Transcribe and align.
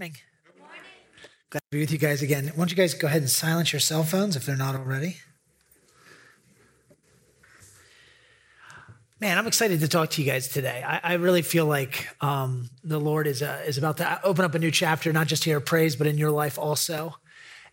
Morning. 0.00 0.16
Glad 1.50 1.60
to 1.60 1.76
be 1.76 1.80
with 1.80 1.92
you 1.92 1.98
guys 1.98 2.22
again. 2.22 2.46
Why 2.46 2.56
don't 2.56 2.70
you 2.70 2.76
guys 2.76 2.94
go 2.94 3.06
ahead 3.06 3.20
and 3.20 3.30
silence 3.30 3.70
your 3.70 3.80
cell 3.80 4.02
phones 4.02 4.34
if 4.34 4.46
they're 4.46 4.56
not 4.56 4.74
already? 4.74 5.18
Man, 9.20 9.36
I'm 9.36 9.46
excited 9.46 9.80
to 9.80 9.88
talk 9.88 10.08
to 10.12 10.22
you 10.22 10.30
guys 10.30 10.48
today. 10.48 10.82
I, 10.86 11.00
I 11.04 11.12
really 11.14 11.42
feel 11.42 11.66
like 11.66 12.08
um, 12.22 12.70
the 12.82 12.98
Lord 12.98 13.26
is 13.26 13.42
uh, 13.42 13.62
is 13.66 13.76
about 13.76 13.98
to 13.98 14.24
open 14.24 14.42
up 14.42 14.54
a 14.54 14.58
new 14.58 14.70
chapter, 14.70 15.12
not 15.12 15.26
just 15.26 15.44
here 15.44 15.60
Praise, 15.60 15.96
but 15.96 16.06
in 16.06 16.16
your 16.16 16.30
life 16.30 16.58
also. 16.58 17.16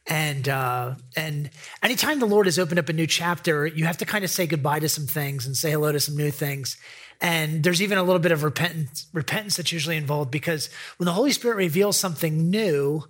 And 0.05 0.49
uh, 0.49 0.95
and 1.15 1.49
anytime 1.81 2.19
the 2.19 2.25
Lord 2.25 2.45
has 2.47 2.59
opened 2.59 2.79
up 2.79 2.89
a 2.89 2.93
new 2.93 3.07
chapter, 3.07 3.65
you 3.65 3.85
have 3.85 3.99
to 3.99 4.05
kind 4.05 4.25
of 4.25 4.29
say 4.29 4.47
goodbye 4.47 4.79
to 4.79 4.89
some 4.89 5.07
things 5.07 5.45
and 5.45 5.55
say 5.55 5.71
hello 5.71 5.93
to 5.93 5.99
some 6.01 6.17
new 6.17 6.31
things. 6.31 6.75
And 7.19 7.63
there's 7.63 7.81
even 7.81 7.97
a 7.97 8.03
little 8.03 8.19
bit 8.19 8.31
of 8.31 8.43
repentance, 8.43 9.07
repentance 9.11 9.57
that's 9.57 9.71
usually 9.71 9.97
involved 9.97 10.29
because 10.29 10.69
when 10.97 11.05
the 11.05 11.13
Holy 11.13 11.31
Spirit 11.31 11.55
reveals 11.55 11.97
something 11.97 12.49
new, 12.49 13.03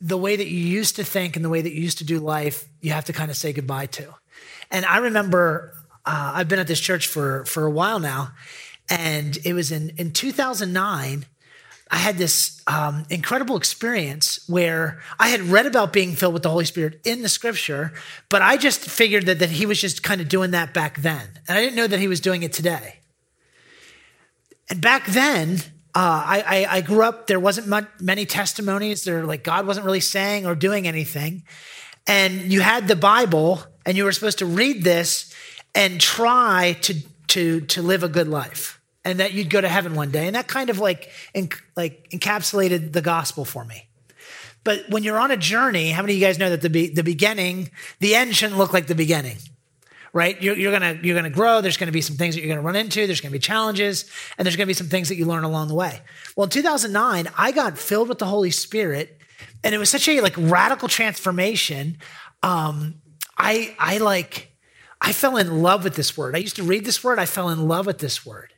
the 0.00 0.16
way 0.16 0.36
that 0.36 0.48
you 0.48 0.58
used 0.58 0.96
to 0.96 1.04
think 1.04 1.36
and 1.36 1.44
the 1.44 1.48
way 1.48 1.62
that 1.62 1.72
you 1.72 1.80
used 1.80 1.98
to 1.98 2.04
do 2.04 2.18
life, 2.18 2.68
you 2.80 2.92
have 2.92 3.04
to 3.06 3.12
kind 3.12 3.30
of 3.30 3.36
say 3.36 3.52
goodbye 3.52 3.86
to. 3.86 4.14
And 4.70 4.84
I 4.84 4.98
remember 4.98 5.72
uh, 6.04 6.32
I've 6.34 6.48
been 6.48 6.58
at 6.58 6.66
this 6.66 6.80
church 6.80 7.06
for 7.06 7.44
for 7.44 7.66
a 7.66 7.70
while 7.70 7.98
now, 7.98 8.32
and 8.88 9.36
it 9.44 9.54
was 9.54 9.72
in 9.72 9.90
in 9.96 10.12
2009. 10.12 11.26
I 11.88 11.96
had 11.96 12.18
this 12.18 12.60
um, 12.66 13.04
incredible 13.10 13.56
experience 13.56 14.40
where 14.48 15.00
I 15.20 15.28
had 15.28 15.42
read 15.42 15.66
about 15.66 15.92
being 15.92 16.16
filled 16.16 16.34
with 16.34 16.42
the 16.42 16.50
Holy 16.50 16.64
Spirit 16.64 17.00
in 17.04 17.22
the 17.22 17.28
scripture, 17.28 17.92
but 18.28 18.42
I 18.42 18.56
just 18.56 18.80
figured 18.80 19.26
that, 19.26 19.38
that 19.38 19.50
he 19.50 19.66
was 19.66 19.80
just 19.80 20.02
kind 20.02 20.20
of 20.20 20.28
doing 20.28 20.50
that 20.50 20.74
back 20.74 20.98
then. 20.98 21.28
And 21.46 21.56
I 21.56 21.60
didn't 21.60 21.76
know 21.76 21.86
that 21.86 22.00
he 22.00 22.08
was 22.08 22.18
doing 22.18 22.42
it 22.42 22.52
today. 22.52 22.96
And 24.68 24.80
back 24.80 25.06
then, 25.06 25.60
uh, 25.94 26.22
I, 26.26 26.44
I, 26.46 26.76
I, 26.76 26.80
grew 26.80 27.02
up, 27.02 27.26
there 27.26 27.40
wasn't 27.40 27.68
much, 27.68 27.86
many 28.00 28.26
testimonies. 28.26 29.04
There, 29.04 29.24
like 29.24 29.44
God 29.44 29.66
wasn't 29.66 29.86
really 29.86 30.00
saying 30.00 30.44
or 30.46 30.54
doing 30.54 30.86
anything. 30.86 31.44
And 32.06 32.52
you 32.52 32.60
had 32.60 32.86
the 32.86 32.96
Bible, 32.96 33.62
and 33.84 33.96
you 33.96 34.04
were 34.04 34.12
supposed 34.12 34.38
to 34.38 34.46
read 34.46 34.84
this 34.84 35.32
and 35.74 36.00
try 36.00 36.76
to, 36.82 36.94
to, 37.28 37.60
to 37.62 37.82
live 37.82 38.02
a 38.02 38.08
good 38.08 38.28
life, 38.28 38.80
and 39.04 39.20
that 39.20 39.32
you'd 39.32 39.50
go 39.50 39.60
to 39.60 39.68
heaven 39.68 39.94
one 39.94 40.10
day. 40.10 40.26
And 40.26 40.36
that 40.36 40.48
kind 40.48 40.70
of 40.70 40.78
like, 40.78 41.10
like 41.76 42.08
encapsulated 42.10 42.92
the 42.92 43.02
gospel 43.02 43.44
for 43.44 43.64
me. 43.64 43.88
But 44.64 44.84
when 44.88 45.02
you're 45.02 45.18
on 45.18 45.30
a 45.30 45.36
journey, 45.36 45.90
how 45.90 46.02
many 46.02 46.14
of 46.14 46.20
you 46.20 46.26
guys 46.26 46.38
know 46.38 46.50
that 46.50 46.60
the, 46.60 46.70
be, 46.70 46.88
the 46.88 47.04
beginning, 47.04 47.70
the 48.00 48.16
end 48.16 48.34
shouldn't 48.34 48.58
look 48.58 48.72
like 48.72 48.88
the 48.88 48.96
beginning? 48.96 49.38
Right? 50.16 50.40
You're, 50.40 50.56
you're, 50.56 50.72
gonna 50.72 50.98
you're 51.02 51.14
gonna 51.14 51.30
grow. 51.30 51.60
There's 51.60 51.76
gonna 51.76 51.92
be 51.92 52.00
some 52.00 52.16
things 52.16 52.34
that 52.34 52.40
you're 52.40 52.48
gonna 52.48 52.66
run 52.66 52.74
into. 52.74 53.06
There's 53.06 53.20
gonna 53.20 53.32
be 53.32 53.38
challenges, 53.38 54.10
and 54.38 54.46
there's 54.46 54.56
gonna 54.56 54.66
be 54.66 54.72
some 54.72 54.88
things 54.88 55.10
that 55.10 55.16
you 55.16 55.26
learn 55.26 55.44
along 55.44 55.68
the 55.68 55.74
way. 55.74 56.00
Well, 56.34 56.44
in 56.44 56.50
2009, 56.50 57.28
I 57.36 57.52
got 57.52 57.76
filled 57.76 58.08
with 58.08 58.18
the 58.18 58.24
Holy 58.24 58.50
Spirit, 58.50 59.20
and 59.62 59.74
it 59.74 59.78
was 59.78 59.90
such 59.90 60.08
a 60.08 60.22
like 60.22 60.34
radical 60.38 60.88
transformation. 60.88 61.98
Um, 62.42 63.02
I 63.36 63.76
I 63.78 63.98
like 63.98 64.56
I 65.02 65.12
fell 65.12 65.36
in 65.36 65.62
love 65.62 65.84
with 65.84 65.96
this 65.96 66.16
word. 66.16 66.34
I 66.34 66.38
used 66.38 66.56
to 66.56 66.62
read 66.62 66.86
this 66.86 67.04
word. 67.04 67.18
I 67.18 67.26
fell 67.26 67.50
in 67.50 67.68
love 67.68 67.84
with 67.84 67.98
this 67.98 68.24
word. 68.24 68.54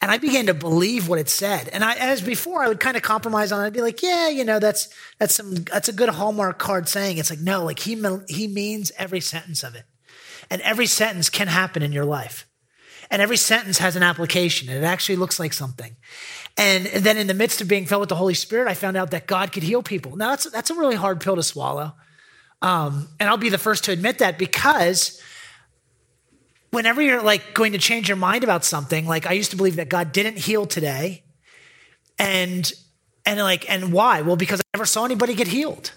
And 0.00 0.10
I 0.10 0.18
began 0.18 0.46
to 0.46 0.54
believe 0.54 1.08
what 1.08 1.18
it 1.18 1.28
said. 1.28 1.68
And 1.68 1.84
I, 1.84 1.94
as 1.94 2.20
before, 2.20 2.62
I 2.62 2.68
would 2.68 2.80
kind 2.80 2.96
of 2.96 3.02
compromise 3.02 3.52
on 3.52 3.62
it. 3.62 3.66
I'd 3.66 3.72
be 3.72 3.80
like, 3.80 4.02
yeah, 4.02 4.28
you 4.28 4.44
know, 4.44 4.58
that's, 4.58 4.88
that's 5.18 5.34
some, 5.34 5.54
that's 5.54 5.88
a 5.88 5.92
good 5.92 6.08
Hallmark 6.08 6.58
card 6.58 6.88
saying. 6.88 7.18
It's 7.18 7.30
like, 7.30 7.38
no, 7.38 7.64
like 7.64 7.78
he, 7.78 7.94
he 8.28 8.48
means 8.48 8.92
every 8.98 9.20
sentence 9.20 9.62
of 9.62 9.74
it. 9.76 9.84
And 10.50 10.60
every 10.62 10.86
sentence 10.86 11.28
can 11.28 11.48
happen 11.48 11.82
in 11.82 11.92
your 11.92 12.04
life. 12.04 12.46
And 13.10 13.20
every 13.20 13.36
sentence 13.36 13.78
has 13.78 13.96
an 13.96 14.02
application, 14.02 14.68
and 14.68 14.82
it 14.82 14.86
actually 14.86 15.16
looks 15.16 15.38
like 15.38 15.52
something. 15.52 15.94
And, 16.56 16.86
then 16.86 17.18
in 17.18 17.26
the 17.26 17.34
midst 17.34 17.60
of 17.60 17.68
being 17.68 17.86
filled 17.86 18.00
with 18.00 18.08
the 18.08 18.16
Holy 18.16 18.34
Spirit, 18.34 18.68
I 18.68 18.74
found 18.74 18.96
out 18.96 19.10
that 19.10 19.26
God 19.26 19.52
could 19.52 19.62
heal 19.62 19.82
people. 19.82 20.16
Now, 20.16 20.30
that's, 20.30 20.50
that's 20.50 20.70
a 20.70 20.74
really 20.74 20.94
hard 20.94 21.20
pill 21.20 21.36
to 21.36 21.42
swallow. 21.42 21.92
Um, 22.62 23.08
and 23.20 23.28
I'll 23.28 23.36
be 23.36 23.50
the 23.50 23.58
first 23.58 23.84
to 23.84 23.92
admit 23.92 24.18
that 24.18 24.38
because 24.38 25.20
whenever 26.70 27.02
you're 27.02 27.22
like 27.22 27.54
going 27.54 27.72
to 27.72 27.78
change 27.78 28.08
your 28.08 28.16
mind 28.16 28.42
about 28.42 28.64
something, 28.64 29.06
like 29.06 29.26
I 29.26 29.32
used 29.32 29.50
to 29.50 29.56
believe 29.56 29.76
that 29.76 29.88
God 29.88 30.12
didn't 30.12 30.38
heal 30.38 30.66
today. 30.66 31.24
And 32.18 32.72
and 33.26 33.40
like, 33.40 33.70
and 33.70 33.92
why? 33.92 34.20
Well, 34.20 34.36
because 34.36 34.60
I 34.60 34.64
never 34.74 34.86
saw 34.86 35.04
anybody 35.04 35.34
get 35.34 35.48
healed. 35.48 35.92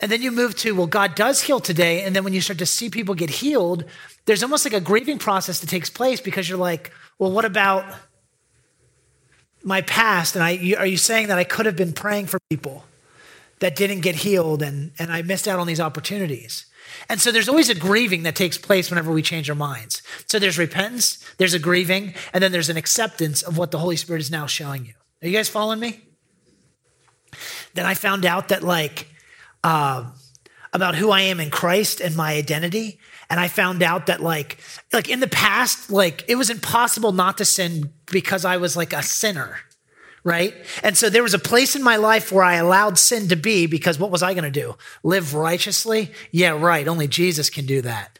And 0.00 0.10
then 0.10 0.22
you 0.22 0.30
move 0.30 0.56
to, 0.56 0.74
well, 0.74 0.86
God 0.86 1.14
does 1.14 1.42
heal 1.42 1.60
today. 1.60 2.02
And 2.02 2.14
then 2.14 2.24
when 2.24 2.32
you 2.32 2.40
start 2.40 2.58
to 2.58 2.66
see 2.66 2.90
people 2.90 3.14
get 3.14 3.30
healed, 3.30 3.84
there's 4.26 4.42
almost 4.42 4.64
like 4.64 4.74
a 4.74 4.80
grieving 4.80 5.18
process 5.18 5.60
that 5.60 5.68
takes 5.68 5.90
place 5.90 6.20
because 6.20 6.48
you're 6.48 6.58
like, 6.58 6.92
well, 7.18 7.30
what 7.30 7.44
about 7.44 7.84
my 9.62 9.82
past? 9.82 10.34
And 10.34 10.44
I, 10.44 10.74
are 10.78 10.86
you 10.86 10.96
saying 10.96 11.28
that 11.28 11.38
I 11.38 11.44
could 11.44 11.66
have 11.66 11.76
been 11.76 11.92
praying 11.92 12.26
for 12.26 12.38
people 12.50 12.84
that 13.60 13.76
didn't 13.76 14.00
get 14.00 14.16
healed 14.16 14.62
and, 14.62 14.92
and 14.98 15.12
I 15.12 15.22
missed 15.22 15.48
out 15.48 15.58
on 15.58 15.66
these 15.66 15.80
opportunities? 15.80 16.66
And 17.08 17.20
so 17.20 17.32
there's 17.32 17.48
always 17.48 17.70
a 17.70 17.74
grieving 17.74 18.22
that 18.24 18.36
takes 18.36 18.58
place 18.58 18.90
whenever 18.90 19.12
we 19.12 19.22
change 19.22 19.48
our 19.48 19.56
minds. 19.56 20.02
So 20.26 20.38
there's 20.38 20.58
repentance, 20.58 21.18
there's 21.38 21.54
a 21.54 21.58
grieving, 21.58 22.14
and 22.32 22.42
then 22.42 22.52
there's 22.52 22.68
an 22.68 22.76
acceptance 22.76 23.42
of 23.42 23.58
what 23.58 23.70
the 23.70 23.78
Holy 23.78 23.96
Spirit 23.96 24.20
is 24.20 24.30
now 24.30 24.46
showing 24.46 24.84
you. 24.84 24.94
Are 25.22 25.28
you 25.28 25.36
guys 25.36 25.48
following 25.48 25.80
me? 25.80 26.00
Then 27.74 27.86
I 27.86 27.94
found 27.94 28.24
out 28.24 28.48
that, 28.48 28.62
like, 28.62 29.08
uh, 29.64 30.04
about 30.72 30.94
who 30.94 31.10
I 31.10 31.22
am 31.22 31.40
in 31.40 31.50
Christ 31.50 32.00
and 32.00 32.14
my 32.14 32.34
identity. 32.34 33.00
And 33.30 33.40
I 33.40 33.48
found 33.48 33.82
out 33.82 34.06
that 34.06 34.20
like, 34.20 34.58
like 34.92 35.08
in 35.08 35.20
the 35.20 35.26
past, 35.26 35.90
like 35.90 36.24
it 36.28 36.36
was 36.36 36.50
impossible 36.50 37.12
not 37.12 37.38
to 37.38 37.44
sin 37.44 37.92
because 38.12 38.44
I 38.44 38.58
was 38.58 38.76
like 38.76 38.92
a 38.92 39.02
sinner. 39.02 39.58
Right. 40.22 40.54
And 40.82 40.96
so 40.96 41.10
there 41.10 41.22
was 41.22 41.34
a 41.34 41.38
place 41.38 41.76
in 41.76 41.82
my 41.82 41.96
life 41.96 42.32
where 42.32 42.44
I 42.44 42.54
allowed 42.54 42.98
sin 42.98 43.28
to 43.28 43.36
be 43.36 43.66
because 43.66 43.98
what 43.98 44.10
was 44.10 44.22
I 44.22 44.32
going 44.32 44.44
to 44.44 44.50
do? 44.50 44.76
Live 45.02 45.34
righteously? 45.34 46.12
Yeah, 46.30 46.50
right. 46.50 46.88
Only 46.88 47.08
Jesus 47.08 47.50
can 47.50 47.66
do 47.66 47.82
that. 47.82 48.18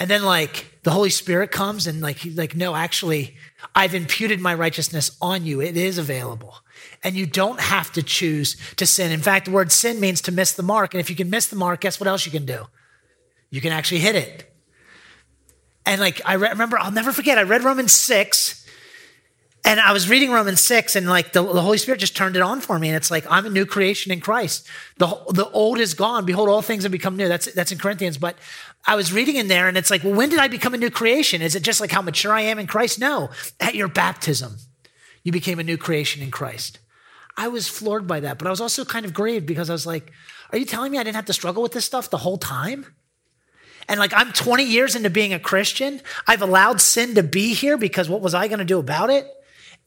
And 0.00 0.08
then 0.08 0.22
like 0.22 0.80
the 0.84 0.90
Holy 0.90 1.10
Spirit 1.10 1.50
comes 1.50 1.86
and 1.86 2.00
like, 2.00 2.20
like, 2.34 2.54
no, 2.54 2.74
actually, 2.74 3.36
I've 3.74 3.94
imputed 3.94 4.40
my 4.40 4.54
righteousness 4.54 5.16
on 5.20 5.44
you. 5.44 5.60
It 5.60 5.76
is 5.76 5.98
available. 5.98 6.54
And 7.02 7.16
you 7.16 7.26
don't 7.26 7.60
have 7.60 7.92
to 7.92 8.02
choose 8.02 8.56
to 8.76 8.86
sin. 8.86 9.10
In 9.10 9.20
fact, 9.20 9.46
the 9.46 9.50
word 9.50 9.72
sin 9.72 9.98
means 9.98 10.20
to 10.22 10.32
miss 10.32 10.52
the 10.52 10.62
mark. 10.62 10.94
And 10.94 11.00
if 11.00 11.10
you 11.10 11.16
can 11.16 11.30
miss 11.30 11.48
the 11.48 11.56
mark, 11.56 11.80
guess 11.80 11.98
what 11.98 12.06
else 12.06 12.24
you 12.24 12.32
can 12.32 12.46
do? 12.46 12.66
You 13.50 13.60
can 13.60 13.72
actually 13.72 14.00
hit 14.00 14.14
it. 14.14 14.54
And 15.84 16.00
like, 16.00 16.20
I 16.24 16.34
re- 16.34 16.50
remember, 16.50 16.78
I'll 16.78 16.92
never 16.92 17.12
forget, 17.12 17.38
I 17.38 17.42
read 17.42 17.64
Romans 17.64 17.92
6 17.92 18.66
and 19.64 19.80
I 19.80 19.92
was 19.92 20.08
reading 20.08 20.30
Romans 20.30 20.60
6 20.60 20.96
and 20.96 21.08
like 21.08 21.32
the, 21.32 21.42
the, 21.42 21.60
Holy 21.60 21.78
Spirit 21.78 21.98
just 21.98 22.16
turned 22.16 22.36
it 22.36 22.42
on 22.42 22.60
for 22.60 22.78
me. 22.78 22.88
And 22.88 22.96
it's 22.96 23.10
like, 23.10 23.26
I'm 23.28 23.46
a 23.46 23.50
new 23.50 23.66
creation 23.66 24.12
in 24.12 24.20
Christ. 24.20 24.66
The, 24.98 25.06
the 25.30 25.48
old 25.50 25.78
is 25.78 25.94
gone. 25.94 26.24
Behold, 26.24 26.48
all 26.48 26.62
things 26.62 26.84
have 26.84 26.92
become 26.92 27.16
new. 27.16 27.28
That's, 27.28 27.52
that's 27.52 27.72
in 27.72 27.78
Corinthians. 27.78 28.18
But 28.18 28.36
I 28.88 28.94
was 28.94 29.12
reading 29.12 29.36
in 29.36 29.48
there 29.48 29.68
and 29.68 29.76
it's 29.76 29.90
like, 29.90 30.02
well, 30.02 30.14
when 30.14 30.30
did 30.30 30.38
I 30.38 30.48
become 30.48 30.72
a 30.72 30.78
new 30.78 30.88
creation? 30.88 31.42
Is 31.42 31.54
it 31.54 31.62
just 31.62 31.78
like 31.78 31.90
how 31.90 32.00
mature 32.00 32.32
I 32.32 32.40
am 32.40 32.58
in 32.58 32.66
Christ? 32.66 32.98
No, 32.98 33.28
at 33.60 33.74
your 33.74 33.86
baptism, 33.86 34.56
you 35.22 35.30
became 35.30 35.58
a 35.58 35.62
new 35.62 35.76
creation 35.76 36.22
in 36.22 36.30
Christ. 36.30 36.78
I 37.36 37.48
was 37.48 37.68
floored 37.68 38.06
by 38.06 38.20
that, 38.20 38.38
but 38.38 38.46
I 38.46 38.50
was 38.50 38.62
also 38.62 38.86
kind 38.86 39.04
of 39.04 39.12
grieved 39.12 39.44
because 39.44 39.68
I 39.68 39.74
was 39.74 39.86
like, 39.86 40.10
are 40.52 40.58
you 40.58 40.64
telling 40.64 40.90
me 40.90 40.96
I 40.96 41.02
didn't 41.02 41.16
have 41.16 41.26
to 41.26 41.34
struggle 41.34 41.62
with 41.62 41.72
this 41.72 41.84
stuff 41.84 42.08
the 42.08 42.16
whole 42.16 42.38
time? 42.38 42.86
And 43.90 44.00
like, 44.00 44.14
I'm 44.14 44.32
20 44.32 44.64
years 44.64 44.96
into 44.96 45.10
being 45.10 45.34
a 45.34 45.38
Christian. 45.38 46.00
I've 46.26 46.40
allowed 46.40 46.80
sin 46.80 47.14
to 47.16 47.22
be 47.22 47.52
here 47.52 47.76
because 47.76 48.08
what 48.08 48.22
was 48.22 48.32
I 48.32 48.48
going 48.48 48.58
to 48.58 48.64
do 48.64 48.78
about 48.78 49.10
it? 49.10 49.30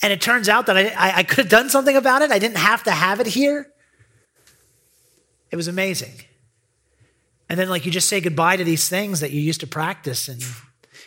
And 0.03 0.13
it 0.13 0.21
turns 0.21 0.47
out 0.47 0.67
that 0.67 0.77
I, 0.77 0.89
I, 0.89 1.17
I 1.17 1.23
could 1.23 1.39
have 1.39 1.49
done 1.49 1.69
something 1.69 1.95
about 1.95 2.21
it. 2.21 2.29
I 2.29 2.37
didn't 2.37 2.57
have 2.57 2.83
to 2.83 2.91
have 2.91 3.19
it 3.19 3.27
here. 3.27 3.65
It 5.49 5.55
was 5.55 5.67
amazing. 5.67 6.13
And 7.51 7.59
then, 7.59 7.67
like, 7.67 7.85
you 7.85 7.91
just 7.91 8.07
say 8.07 8.21
goodbye 8.21 8.55
to 8.55 8.63
these 8.63 8.87
things 8.87 9.19
that 9.19 9.31
you 9.31 9.41
used 9.41 9.59
to 9.59 9.67
practice, 9.67 10.29
and 10.29 10.41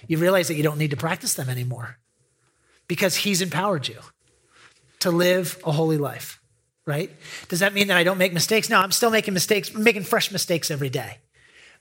you 0.06 0.18
realize 0.18 0.48
that 0.48 0.56
you 0.56 0.62
don't 0.62 0.76
need 0.76 0.90
to 0.90 0.96
practice 0.96 1.32
them 1.32 1.48
anymore 1.48 1.96
because 2.86 3.16
He's 3.16 3.40
empowered 3.40 3.88
you 3.88 3.96
to 5.00 5.10
live 5.10 5.58
a 5.64 5.72
holy 5.72 5.96
life, 5.96 6.42
right? 6.84 7.10
Does 7.48 7.60
that 7.60 7.72
mean 7.72 7.86
that 7.86 7.96
I 7.96 8.04
don't 8.04 8.18
make 8.18 8.34
mistakes? 8.34 8.68
No, 8.68 8.78
I'm 8.78 8.92
still 8.92 9.08
making 9.08 9.32
mistakes, 9.32 9.74
I'm 9.74 9.84
making 9.84 10.02
fresh 10.02 10.30
mistakes 10.30 10.70
every 10.70 10.90
day. 10.90 11.16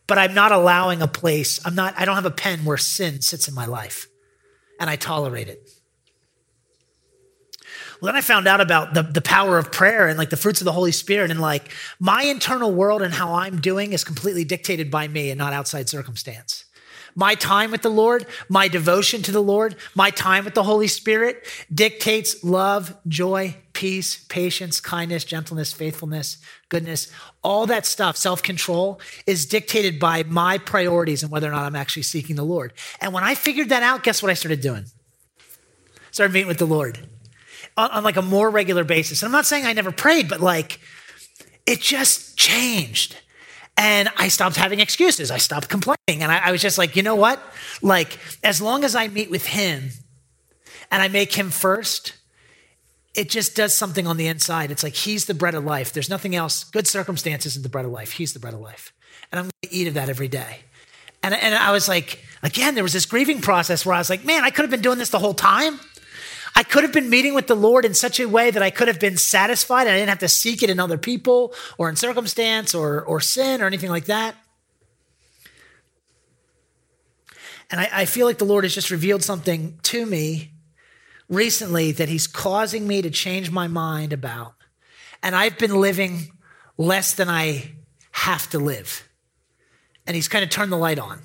But 0.08 0.18
I'm 0.18 0.34
not 0.34 0.54
allowing 0.54 1.02
a 1.02 1.10
place, 1.10 1.60
I'm 1.66 1.76
not, 1.76 1.96
I 1.98 2.06
don't 2.06 2.16
have 2.16 2.26
a 2.26 2.32
pen 2.32 2.64
where 2.64 2.78
sin 2.78 3.22
sits 3.22 3.50
in 3.50 3.54
my 3.54 3.66
life 3.66 4.08
and 4.80 4.90
I 4.90 4.96
tolerate 4.96 5.50
it. 5.50 5.70
Well, 8.04 8.12
then 8.12 8.18
I 8.18 8.22
found 8.22 8.50
out 8.50 8.60
about 8.60 8.94
the, 8.94 9.02
the 9.02 9.22
power 9.22 9.58
of 9.58 9.72
prayer 9.72 10.10
and 10.10 10.18
like 10.18 10.30
the 10.30 10.36
fruits 10.36 10.60
of 10.60 10.66
the 10.66 10.74
Holy 10.74 10.92
Spirit. 10.92 11.32
And 11.32 11.40
like 11.40 11.72
my 12.02 12.24
internal 12.24 12.70
world 12.70 13.02
and 13.02 13.14
how 13.14 13.36
I'm 13.36 13.62
doing 13.62 13.94
is 13.94 14.04
completely 14.04 14.44
dictated 14.44 14.92
by 14.92 15.08
me 15.08 15.30
and 15.30 15.38
not 15.38 15.54
outside 15.54 15.88
circumstance. 15.88 16.66
My 17.16 17.34
time 17.34 17.72
with 17.72 17.82
the 17.82 17.90
Lord, 17.90 18.26
my 18.50 18.68
devotion 18.68 19.22
to 19.22 19.32
the 19.32 19.42
Lord, 19.42 19.78
my 19.96 20.10
time 20.10 20.44
with 20.44 20.54
the 20.54 20.64
Holy 20.64 20.90
Spirit 20.90 21.48
dictates 21.74 22.44
love, 22.44 22.94
joy, 23.08 23.56
peace, 23.72 24.26
patience, 24.28 24.82
kindness, 24.82 25.24
gentleness, 25.24 25.72
faithfulness, 25.72 26.40
goodness. 26.68 27.10
All 27.42 27.66
that 27.68 27.86
stuff, 27.86 28.18
self 28.18 28.44
control, 28.44 29.00
is 29.26 29.46
dictated 29.46 29.98
by 29.98 30.24
my 30.24 30.58
priorities 30.58 31.24
and 31.24 31.32
whether 31.32 31.48
or 31.48 31.52
not 31.52 31.64
I'm 31.64 31.76
actually 31.78 32.04
seeking 32.04 32.36
the 32.36 32.44
Lord. 32.44 32.74
And 33.00 33.14
when 33.14 33.24
I 33.24 33.34
figured 33.34 33.70
that 33.70 33.82
out, 33.82 34.04
guess 34.04 34.22
what 34.22 34.30
I 34.30 34.34
started 34.34 34.60
doing? 34.60 34.88
Started 36.12 36.34
meeting 36.34 36.50
with 36.50 36.60
the 36.60 36.66
Lord. 36.66 37.08
On, 37.78 37.90
on 37.92 38.04
like 38.04 38.18
a 38.18 38.22
more 38.22 38.50
regular 38.50 38.84
basis. 38.84 39.22
And 39.22 39.28
I'm 39.28 39.32
not 39.32 39.46
saying 39.46 39.66
I 39.66 39.74
never 39.74 39.92
prayed, 39.92 40.30
but 40.30 40.42
like 40.42 40.80
it 41.66 41.82
just 41.82 42.38
changed. 42.38 43.18
And 43.76 44.10
I 44.18 44.28
stopped 44.28 44.56
having 44.56 44.80
excuses. 44.80 45.32
I 45.32 45.38
stopped 45.38 45.70
complaining. 45.70 45.98
And 46.22 46.32
I, 46.32 46.48
I 46.48 46.52
was 46.52 46.62
just 46.62 46.78
like, 46.78 46.96
you 46.96 47.02
know 47.02 47.16
what? 47.16 47.42
Like, 47.82 48.20
as 48.44 48.62
long 48.62 48.84
as 48.84 48.96
I 48.96 49.08
meet 49.08 49.32
with 49.32 49.48
him 49.48 49.90
and 50.92 51.02
I 51.02 51.08
make 51.08 51.34
him 51.34 51.50
first, 51.50 52.14
it 53.16 53.30
just 53.30 53.56
does 53.56 53.74
something 53.74 54.06
on 54.06 54.18
the 54.18 54.28
inside. 54.28 54.70
It's 54.70 54.84
like 54.84 54.94
he's 54.94 55.26
the 55.26 55.34
bread 55.34 55.56
of 55.56 55.66
life. 55.66 55.92
There's 55.92 56.10
nothing 56.10 56.36
else. 56.36 56.64
Good 56.66 56.88
circumstances 56.88 57.54
isn't 57.54 57.64
the 57.64 57.70
bread 57.70 57.86
of 57.86 57.92
life. 57.92 58.12
He's 58.12 58.34
the 58.34 58.40
bread 58.40 58.54
of 58.54 58.60
life. 58.60 58.94
And 59.32 59.40
I'm 59.40 59.46
going 59.46 59.52
to 59.64 59.74
eat 59.74 59.88
of 59.88 59.96
that 59.96 60.10
every 60.10 60.28
day. 60.28 60.60
And, 61.24 61.34
and 61.34 61.56
I 61.56 61.72
was 61.72 61.88
like, 61.88 62.20
again, 62.44 62.76
there 62.76 62.84
was 62.84 62.94
this 62.94 63.06
grieving 63.06 63.42
process 63.42 63.86
where 63.86 63.96
I 63.96 63.98
was 63.98 64.10
like, 64.10 64.26
man, 64.26 64.44
I 64.44 64.50
could 64.50 64.64
have 64.64 64.72
been 64.72 64.82
doing 64.82 64.98
this 64.98 65.10
the 65.10 65.20
whole 65.20 65.34
time. 65.34 65.80
I 66.64 66.66
could 66.66 66.84
have 66.84 66.94
been 66.94 67.10
meeting 67.10 67.34
with 67.34 67.48
the 67.48 67.58
Lord 67.58 67.84
in 67.84 67.94
such 67.94 68.22
a 68.22 68.26
way 68.26 68.50
that 68.50 68.64
I 68.64 68.70
could 68.70 68.88
have 68.88 68.98
been 68.98 69.18
satisfied. 69.18 69.82
and 69.82 69.90
I 69.90 69.98
didn't 69.98 70.08
have 70.08 70.20
to 70.20 70.30
seek 70.30 70.64
it 70.64 70.70
in 70.70 70.80
other 70.80 70.98
people 70.98 71.54
or 71.78 71.90
in 71.90 71.98
circumstance 71.98 72.74
or, 72.74 73.02
or 73.02 73.20
sin 73.20 73.62
or 73.62 73.66
anything 73.66 73.90
like 73.90 74.06
that. 74.06 74.34
And 77.70 77.82
I, 77.82 77.90
I 77.92 78.06
feel 78.06 78.26
like 78.26 78.38
the 78.38 78.46
Lord 78.46 78.64
has 78.64 78.74
just 78.74 78.92
revealed 78.92 79.24
something 79.24 79.78
to 79.84 80.06
me 80.06 80.52
recently 81.28 81.92
that 81.92 82.08
He's 82.08 82.28
causing 82.28 82.88
me 82.88 83.02
to 83.02 83.10
change 83.10 83.52
my 83.52 83.68
mind 83.68 84.14
about. 84.14 84.54
And 85.22 85.36
I've 85.36 85.58
been 85.58 85.82
living 85.82 86.32
less 86.78 87.14
than 87.14 87.28
I 87.28 87.74
have 88.12 88.50
to 88.52 88.58
live. 88.58 89.06
And 90.08 90.16
He's 90.16 90.30
kind 90.30 90.46
of 90.46 90.50
turned 90.50 90.72
the 90.72 90.78
light 90.78 90.98
on. 90.98 91.20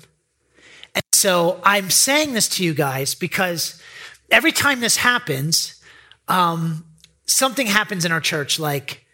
And 0.93 1.03
so 1.13 1.61
I'm 1.63 1.89
saying 1.89 2.33
this 2.33 2.49
to 2.49 2.63
you 2.65 2.73
guys 2.73 3.15
because 3.15 3.81
every 4.31 4.51
time 4.51 4.79
this 4.79 4.97
happens, 4.97 5.81
um, 6.27 6.85
something 7.25 7.67
happens 7.67 8.05
in 8.05 8.11
our 8.11 8.21
church, 8.21 8.59
like, 8.59 9.05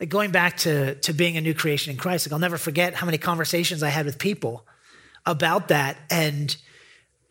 like 0.00 0.08
going 0.08 0.30
back 0.30 0.58
to, 0.58 0.94
to 0.96 1.12
being 1.12 1.36
a 1.36 1.40
new 1.40 1.54
creation 1.54 1.92
in 1.92 1.96
Christ. 1.98 2.26
Like 2.26 2.32
I'll 2.32 2.38
never 2.38 2.58
forget 2.58 2.94
how 2.94 3.06
many 3.06 3.18
conversations 3.18 3.82
I 3.82 3.88
had 3.88 4.06
with 4.06 4.18
people 4.18 4.66
about 5.26 5.68
that. 5.68 5.96
And 6.10 6.56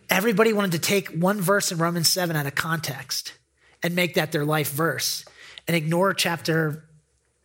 everybody 0.10 0.54
wanted 0.54 0.74
to 0.74 0.80
take 0.80 1.10
one 1.10 1.40
verse 1.40 1.72
in 1.72 1.78
Romans 1.78 2.10
7 2.10 2.36
out 2.36 2.46
of 2.46 2.56
context 2.56 3.34
and 3.82 3.96
make 3.96 4.16
that 4.16 4.32
their 4.32 4.46
life 4.46 4.72
verse 4.72 5.24
and 5.68 5.76
ignore 5.76 6.14
chapter 6.14 6.84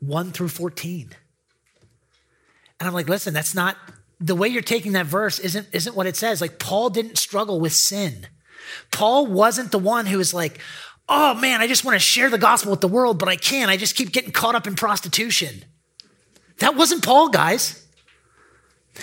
1 0.00 0.32
through 0.32 0.49
14. 0.49 1.11
And 2.81 2.88
I'm 2.88 2.94
like, 2.94 3.09
listen, 3.09 3.32
that's 3.32 3.55
not 3.55 3.76
the 4.23 4.35
way 4.35 4.49
you're 4.49 4.63
taking 4.63 4.93
that 4.93 5.07
verse 5.07 5.39
isn't, 5.39 5.69
isn't 5.73 5.97
what 5.97 6.07
it 6.07 6.17
says. 6.17 6.41
Like, 6.41 6.59
Paul 6.59 6.91
didn't 6.91 7.19
struggle 7.19 7.61
with 7.61 7.73
sin. 7.73 8.27
Paul 8.91 9.27
wasn't 9.27 9.73
the 9.73 9.79
one 9.79 10.07
who 10.07 10.19
was 10.19 10.33
like, 10.33 10.61
oh 11.09 11.35
man, 11.35 11.61
I 11.61 11.67
just 11.67 11.85
want 11.85 11.97
to 11.97 11.99
share 11.99 12.31
the 12.31 12.39
gospel 12.39 12.71
with 12.71 12.81
the 12.81 12.89
world, 12.89 13.19
but 13.19 13.29
I 13.29 13.37
can't. 13.37 13.71
I 13.71 13.77
just 13.77 13.97
keep 13.97 14.13
getting 14.13 14.31
caught 14.31 14.55
up 14.55 14.67
in 14.67 14.77
prostitution. 14.77 15.65
That 16.59 16.77
wasn't 16.77 17.05
Paul, 17.05 17.29
guys. 17.29 17.85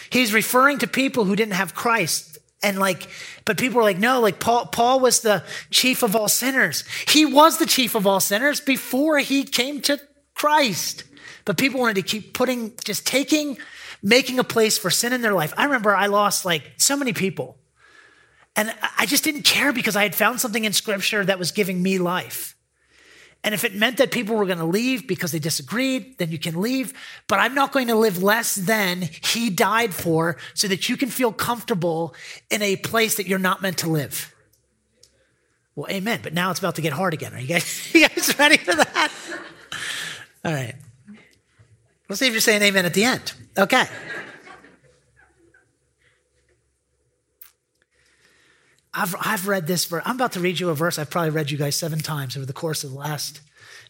He's 0.09 0.33
referring 0.33 0.79
to 0.79 0.87
people 0.87 1.25
who 1.25 1.35
didn't 1.35 1.53
have 1.53 1.75
Christ. 1.75 2.37
And 2.63 2.79
like, 2.79 3.07
but 3.45 3.57
people 3.57 3.77
were 3.77 3.83
like, 3.83 3.97
no, 3.97 4.21
like 4.21 4.39
Paul, 4.39 4.67
Paul 4.67 4.99
was 4.99 5.21
the 5.21 5.43
chief 5.69 6.03
of 6.03 6.15
all 6.15 6.27
sinners. 6.27 6.83
He 7.07 7.25
was 7.25 7.57
the 7.57 7.65
chief 7.65 7.95
of 7.95 8.07
all 8.07 8.19
sinners 8.19 8.61
before 8.61 9.19
he 9.19 9.43
came 9.43 9.81
to 9.81 9.99
Christ. 10.33 11.03
But 11.45 11.57
people 11.57 11.79
wanted 11.79 11.95
to 11.95 12.01
keep 12.01 12.33
putting, 12.33 12.73
just 12.83 13.05
taking 13.05 13.57
making 14.01 14.39
a 14.39 14.43
place 14.43 14.77
for 14.77 14.89
sin 14.89 15.13
in 15.13 15.21
their 15.21 15.33
life. 15.33 15.53
I 15.57 15.65
remember 15.65 15.95
I 15.95 16.07
lost 16.07 16.45
like 16.45 16.63
so 16.77 16.95
many 16.95 17.13
people. 17.13 17.57
And 18.55 18.73
I 18.97 19.05
just 19.05 19.23
didn't 19.23 19.43
care 19.43 19.71
because 19.71 19.95
I 19.95 20.03
had 20.03 20.15
found 20.15 20.41
something 20.41 20.65
in 20.65 20.73
scripture 20.73 21.23
that 21.23 21.39
was 21.39 21.51
giving 21.51 21.81
me 21.81 21.97
life. 21.97 22.57
And 23.43 23.53
if 23.53 23.63
it 23.63 23.73
meant 23.73 23.97
that 23.97 24.11
people 24.11 24.35
were 24.35 24.45
going 24.45 24.57
to 24.57 24.65
leave 24.65 25.07
because 25.07 25.31
they 25.31 25.39
disagreed, 25.39 26.17
then 26.17 26.29
you 26.29 26.37
can 26.37 26.59
leave. 26.59 26.93
But 27.27 27.39
I'm 27.39 27.55
not 27.55 27.71
going 27.71 27.87
to 27.87 27.95
live 27.95 28.21
less 28.21 28.55
than 28.55 29.01
he 29.01 29.49
died 29.49 29.93
for 29.93 30.35
so 30.53 30.67
that 30.67 30.89
you 30.89 30.97
can 30.97 31.09
feel 31.09 31.31
comfortable 31.31 32.13
in 32.49 32.61
a 32.61 32.75
place 32.75 33.15
that 33.15 33.27
you're 33.27 33.39
not 33.39 33.61
meant 33.61 33.77
to 33.77 33.89
live. 33.89 34.35
Well, 35.75 35.89
amen. 35.89 36.19
But 36.21 36.33
now 36.33 36.51
it's 36.51 36.59
about 36.59 36.75
to 36.75 36.81
get 36.81 36.91
hard 36.91 37.13
again. 37.13 37.33
Are 37.33 37.39
you 37.39 37.47
guys, 37.47 37.89
you 37.93 38.05
guys 38.07 38.37
ready 38.37 38.57
for 38.57 38.75
that? 38.75 39.11
All 40.43 40.53
right. 40.53 40.75
We'll 42.09 42.15
see 42.15 42.25
if 42.25 42.33
you're 42.33 42.41
saying 42.41 42.63
amen 42.63 42.87
at 42.87 42.95
the 42.95 43.03
end. 43.03 43.33
Okay. 43.55 43.85
I've, 48.91 49.15
I've 49.21 49.47
read 49.47 49.67
this 49.67 49.85
verse. 49.85 50.01
I'm 50.05 50.15
about 50.15 50.31
to 50.31 50.39
read 50.39 50.59
you 50.59 50.69
a 50.69 50.75
verse 50.75 50.97
I've 50.97 51.11
probably 51.11 51.29
read 51.29 51.51
you 51.51 51.57
guys 51.57 51.75
seven 51.75 51.99
times 51.99 52.35
over 52.35 52.47
the 52.47 52.53
course 52.53 52.83
of 52.83 52.91
the 52.91 52.97
last 52.97 53.41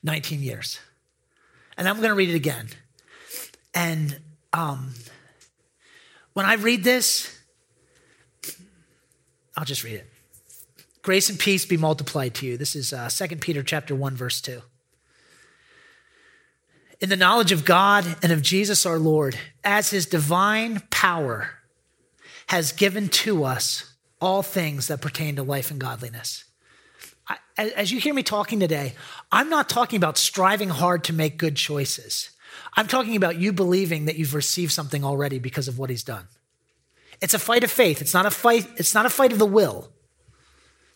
19 0.04 0.42
years. 0.42 0.80
And 1.78 1.88
I'm 1.88 1.96
going 1.96 2.10
to 2.10 2.16
read 2.16 2.30
it 2.30 2.36
again. 2.36 2.68
And 3.74 4.20
um, 4.52 4.94
when 6.34 6.46
I 6.46 6.56
read 6.56 6.84
this, 6.84 7.40
I'll 9.56 9.64
just 9.64 9.86
read 9.86 9.96
it. 9.96 10.10
Grace 11.02 11.30
and 11.30 11.40
peace 11.40 11.66
be 11.66 11.78
multiplied 11.78 12.36
to 12.36 12.46
you. 12.46 12.58
This 12.58 12.76
is 12.76 12.92
uh, 12.92 13.08
2 13.10 13.38
Peter 13.38 13.64
chapter 13.64 13.96
1, 13.96 14.16
verse 14.18 14.42
2 14.42 14.62
in 17.00 17.10
the 17.10 17.16
knowledge 17.16 17.52
of 17.52 17.66
God 17.66 18.06
and 18.22 18.32
of 18.32 18.42
Jesus 18.42 18.86
our 18.86 19.00
Lord, 19.00 19.38
as 19.64 19.90
his 19.90 20.06
divine 20.06 20.82
power 20.90 21.52
has 22.48 22.72
given 22.72 23.10
to 23.10 23.44
us 23.44 23.94
all 24.20 24.42
things 24.42 24.88
that 24.88 25.02
pertain 25.02 25.36
to 25.38 25.44
life 25.44 25.72
and 25.72 25.80
godliness. 25.80 26.46
I, 27.28 27.38
as 27.58 27.92
you 27.92 28.00
hear 28.00 28.14
me 28.14 28.24
talking 28.24 28.60
today, 28.60 28.96
I'm 29.32 29.50
not 29.50 29.70
talking 29.70 29.98
about 29.98 30.18
striving 30.18 30.70
hard 30.70 31.04
to 31.06 31.14
make 31.14 31.38
good 31.38 31.56
choices. 31.56 32.32
I'm 32.76 32.88
talking 32.88 33.16
about 33.16 33.38
you 33.38 33.54
believing 33.54 34.06
that 34.06 34.16
you've 34.16 34.34
received 34.34 34.72
something 34.72 35.04
already 35.04 35.40
because 35.40 35.68
of 35.68 35.78
what 35.78 35.90
he's 35.90 36.04
done. 36.04 36.28
It's 37.22 37.34
a 37.34 37.40
fight 37.40 37.64
of 37.64 37.72
faith. 37.72 38.02
It's 38.02 38.14
not 38.14 38.26
a 38.26 38.32
fight, 38.32 38.68
it's 38.78 38.96
not 38.96 39.06
a 39.06 39.10
fight 39.10 39.32
of 39.32 39.40
the 39.40 39.46
will. 39.46 39.92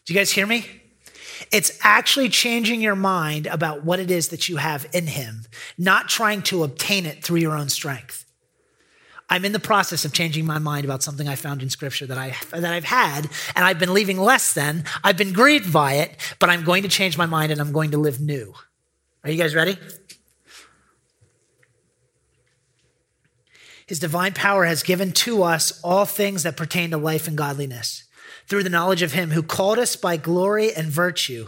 Do 0.05 0.13
you 0.13 0.19
guys 0.19 0.31
hear 0.31 0.47
me? 0.47 0.65
It's 1.51 1.77
actually 1.83 2.29
changing 2.29 2.81
your 2.81 2.95
mind 2.95 3.47
about 3.47 3.83
what 3.83 3.99
it 3.99 4.11
is 4.11 4.29
that 4.29 4.49
you 4.49 4.57
have 4.57 4.85
in 4.93 5.07
Him, 5.07 5.43
not 5.77 6.09
trying 6.09 6.41
to 6.43 6.63
obtain 6.63 7.05
it 7.05 7.23
through 7.23 7.39
your 7.39 7.57
own 7.57 7.69
strength. 7.69 8.25
I'm 9.29 9.45
in 9.45 9.51
the 9.51 9.59
process 9.59 10.05
of 10.05 10.13
changing 10.13 10.45
my 10.45 10.59
mind 10.59 10.85
about 10.85 11.01
something 11.01 11.27
I 11.27 11.35
found 11.35 11.63
in 11.63 11.69
Scripture 11.69 12.05
that, 12.05 12.17
I, 12.17 12.35
that 12.51 12.73
I've 12.73 12.83
had, 12.83 13.29
and 13.55 13.65
I've 13.65 13.79
been 13.79 13.93
leaving 13.93 14.19
less 14.19 14.53
than. 14.53 14.83
I've 15.03 15.17
been 15.17 15.33
grieved 15.33 15.73
by 15.73 15.93
it, 15.93 16.15
but 16.39 16.49
I'm 16.49 16.63
going 16.63 16.83
to 16.83 16.89
change 16.89 17.17
my 17.17 17.25
mind 17.25 17.51
and 17.51 17.59
I'm 17.59 17.71
going 17.71 17.91
to 17.91 17.97
live 17.97 18.19
new. 18.21 18.53
Are 19.23 19.31
you 19.31 19.37
guys 19.37 19.55
ready? 19.55 19.77
His 23.87 23.99
divine 23.99 24.33
power 24.33 24.65
has 24.65 24.83
given 24.83 25.11
to 25.13 25.43
us 25.43 25.79
all 25.83 26.05
things 26.05 26.43
that 26.43 26.57
pertain 26.57 26.91
to 26.91 26.97
life 26.97 27.27
and 27.27 27.37
godliness 27.37 28.03
through 28.47 28.63
the 28.63 28.69
knowledge 28.69 29.01
of 29.01 29.13
him 29.13 29.31
who 29.31 29.43
called 29.43 29.79
us 29.79 29.95
by 29.95 30.17
glory 30.17 30.73
and 30.73 30.87
virtue, 30.87 31.47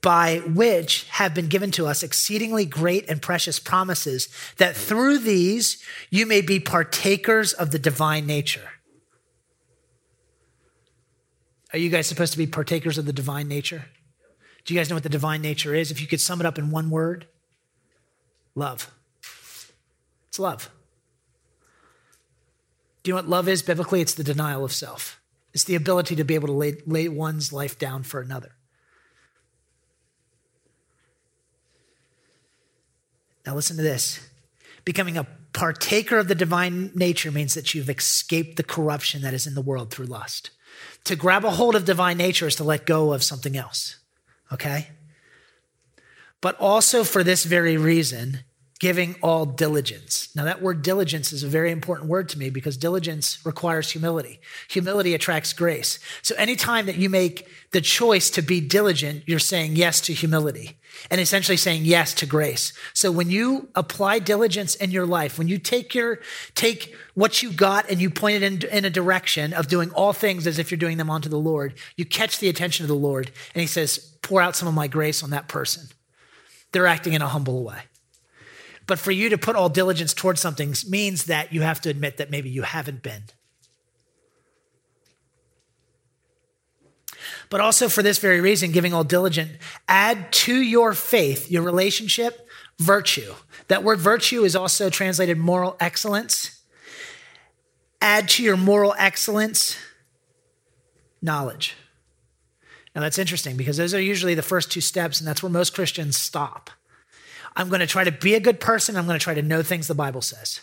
by 0.00 0.38
which 0.38 1.08
have 1.10 1.34
been 1.34 1.48
given 1.48 1.70
to 1.72 1.86
us 1.86 2.02
exceedingly 2.02 2.64
great 2.64 3.08
and 3.08 3.20
precious 3.20 3.58
promises, 3.58 4.28
that 4.58 4.76
through 4.76 5.18
these 5.18 5.82
you 6.10 6.26
may 6.26 6.40
be 6.40 6.60
partakers 6.60 7.52
of 7.52 7.70
the 7.70 7.78
divine 7.78 8.26
nature. 8.26 8.70
Are 11.72 11.78
you 11.78 11.90
guys 11.90 12.06
supposed 12.06 12.32
to 12.32 12.38
be 12.38 12.46
partakers 12.46 12.96
of 12.96 13.04
the 13.04 13.12
divine 13.12 13.48
nature? 13.48 13.86
Do 14.64 14.74
you 14.74 14.80
guys 14.80 14.88
know 14.88 14.96
what 14.96 15.02
the 15.02 15.08
divine 15.08 15.42
nature 15.42 15.74
is? 15.74 15.90
If 15.90 16.00
you 16.00 16.06
could 16.06 16.20
sum 16.20 16.40
it 16.40 16.46
up 16.46 16.58
in 16.58 16.70
one 16.70 16.90
word 16.90 17.26
love. 18.54 18.90
It's 20.28 20.38
love. 20.38 20.70
Do 23.02 23.10
you 23.10 23.14
know 23.14 23.22
what 23.22 23.28
love 23.28 23.48
is 23.48 23.62
biblically? 23.62 24.00
It's 24.00 24.14
the 24.14 24.24
denial 24.24 24.64
of 24.64 24.72
self. 24.72 25.20
It's 25.58 25.64
the 25.64 25.74
ability 25.74 26.14
to 26.14 26.22
be 26.22 26.36
able 26.36 26.46
to 26.46 26.52
lay, 26.52 26.74
lay 26.86 27.08
one's 27.08 27.52
life 27.52 27.80
down 27.80 28.04
for 28.04 28.20
another. 28.20 28.52
Now, 33.44 33.56
listen 33.56 33.76
to 33.76 33.82
this. 33.82 34.20
Becoming 34.84 35.16
a 35.16 35.26
partaker 35.52 36.18
of 36.18 36.28
the 36.28 36.36
divine 36.36 36.92
nature 36.94 37.32
means 37.32 37.54
that 37.54 37.74
you've 37.74 37.90
escaped 37.90 38.56
the 38.56 38.62
corruption 38.62 39.20
that 39.22 39.34
is 39.34 39.48
in 39.48 39.56
the 39.56 39.60
world 39.60 39.90
through 39.90 40.06
lust. 40.06 40.50
To 41.02 41.16
grab 41.16 41.44
a 41.44 41.50
hold 41.50 41.74
of 41.74 41.84
divine 41.84 42.18
nature 42.18 42.46
is 42.46 42.54
to 42.54 42.62
let 42.62 42.86
go 42.86 43.12
of 43.12 43.24
something 43.24 43.56
else, 43.56 43.98
okay? 44.52 44.90
But 46.40 46.54
also 46.60 47.02
for 47.02 47.24
this 47.24 47.42
very 47.42 47.76
reason, 47.76 48.44
giving 48.78 49.16
all 49.22 49.44
diligence. 49.44 50.28
Now, 50.36 50.44
that 50.44 50.62
word 50.62 50.82
diligence 50.82 51.32
is 51.32 51.42
a 51.42 51.48
very 51.48 51.72
important 51.72 52.08
word 52.08 52.28
to 52.28 52.38
me 52.38 52.48
because 52.48 52.76
diligence 52.76 53.44
requires 53.44 53.90
humility. 53.90 54.40
Humility 54.68 55.14
attracts 55.14 55.52
grace. 55.52 55.98
So, 56.22 56.36
anytime 56.36 56.86
that 56.86 56.96
you 56.96 57.10
make 57.10 57.48
the 57.72 57.80
choice 57.80 58.30
to 58.30 58.42
be 58.42 58.60
diligent, 58.60 59.24
you're 59.26 59.40
saying 59.40 59.74
yes 59.74 60.00
to 60.02 60.12
humility 60.12 60.78
and 61.10 61.20
essentially 61.20 61.56
saying 61.56 61.84
yes 61.86 62.14
to 62.14 62.26
grace. 62.26 62.72
So, 62.94 63.10
when 63.10 63.30
you 63.30 63.68
apply 63.74 64.20
diligence 64.20 64.76
in 64.76 64.92
your 64.92 65.06
life, 65.06 65.38
when 65.38 65.48
you 65.48 65.58
take 65.58 65.92
your 65.94 66.20
take 66.54 66.94
what 67.14 67.42
you 67.42 67.52
got 67.52 67.90
and 67.90 68.00
you 68.00 68.10
point 68.10 68.42
it 68.42 68.64
in, 68.64 68.70
in 68.70 68.84
a 68.84 68.90
direction 68.90 69.52
of 69.52 69.66
doing 69.66 69.90
all 69.90 70.12
things 70.12 70.46
as 70.46 70.60
if 70.60 70.70
you're 70.70 70.78
doing 70.78 70.98
them 70.98 71.10
unto 71.10 71.28
the 71.28 71.38
Lord, 71.38 71.74
you 71.96 72.04
catch 72.04 72.38
the 72.38 72.48
attention 72.48 72.84
of 72.84 72.88
the 72.88 72.94
Lord, 72.94 73.32
and 73.54 73.60
He 73.60 73.66
says, 73.66 73.98
"Pour 74.22 74.40
out 74.40 74.54
some 74.54 74.68
of 74.68 74.74
my 74.74 74.86
grace 74.86 75.24
on 75.24 75.30
that 75.30 75.48
person." 75.48 75.88
They're 76.70 76.86
acting 76.86 77.14
in 77.14 77.22
a 77.22 77.28
humble 77.28 77.64
way. 77.64 77.80
But 78.88 78.98
for 78.98 79.12
you 79.12 79.28
to 79.28 79.38
put 79.38 79.54
all 79.54 79.68
diligence 79.68 80.14
towards 80.14 80.40
something 80.40 80.74
means 80.88 81.26
that 81.26 81.52
you 81.52 81.60
have 81.60 81.80
to 81.82 81.90
admit 81.90 82.16
that 82.16 82.30
maybe 82.30 82.48
you 82.48 82.62
haven't 82.62 83.02
been. 83.02 83.24
But 87.50 87.60
also 87.60 87.88
for 87.88 88.02
this 88.02 88.18
very 88.18 88.40
reason, 88.40 88.72
giving 88.72 88.94
all 88.94 89.04
diligent, 89.04 89.52
add 89.88 90.32
to 90.32 90.54
your 90.54 90.94
faith, 90.94 91.50
your 91.50 91.62
relationship, 91.62 92.48
virtue. 92.78 93.34
That 93.68 93.84
word 93.84 94.00
virtue 94.00 94.42
is 94.42 94.56
also 94.56 94.88
translated 94.88 95.36
moral 95.36 95.76
excellence. 95.80 96.62
Add 98.00 98.28
to 98.30 98.42
your 98.42 98.56
moral 98.56 98.94
excellence 98.98 99.76
knowledge. 101.20 101.76
Now 102.94 103.02
that's 103.02 103.18
interesting 103.18 103.58
because 103.58 103.76
those 103.76 103.92
are 103.92 104.00
usually 104.00 104.34
the 104.34 104.42
first 104.42 104.72
two 104.72 104.80
steps, 104.80 105.20
and 105.20 105.28
that's 105.28 105.42
where 105.42 105.52
most 105.52 105.74
Christians 105.74 106.16
stop. 106.16 106.70
I'm 107.56 107.68
going 107.68 107.80
to 107.80 107.86
try 107.86 108.04
to 108.04 108.12
be 108.12 108.34
a 108.34 108.40
good 108.40 108.60
person. 108.60 108.96
I'm 108.96 109.06
going 109.06 109.18
to 109.18 109.22
try 109.22 109.34
to 109.34 109.42
know 109.42 109.62
things 109.62 109.88
the 109.88 109.94
Bible 109.94 110.22
says. 110.22 110.60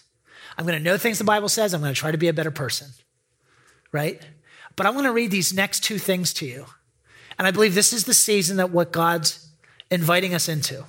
I'm 0.58 0.66
going 0.66 0.78
to 0.78 0.84
know 0.84 0.98
things 0.98 1.18
the 1.18 1.24
Bible 1.24 1.50
says. 1.50 1.74
I'm 1.74 1.82
going 1.82 1.94
to 1.94 2.00
try 2.00 2.12
to 2.12 2.18
be 2.18 2.28
a 2.28 2.34
better 2.34 2.52
person, 2.52 2.90
right? 3.92 4.22
But 4.76 4.86
I 4.86 4.90
want 4.90 5.06
to 5.06 5.12
read 5.12 5.32
these 5.32 5.54
next 5.54 5.84
two 5.84 5.98
things 5.98 6.34
to 6.36 6.46
you. 6.46 6.66
And 7.38 7.48
I 7.48 7.52
believe 7.52 7.76
this 7.76 7.94
is 7.94 8.06
the 8.06 8.14
season 8.14 8.58
that 8.58 8.72
what 8.72 8.92
God's 8.92 9.50
inviting 9.92 10.34
us 10.34 10.48
into. 10.48 10.86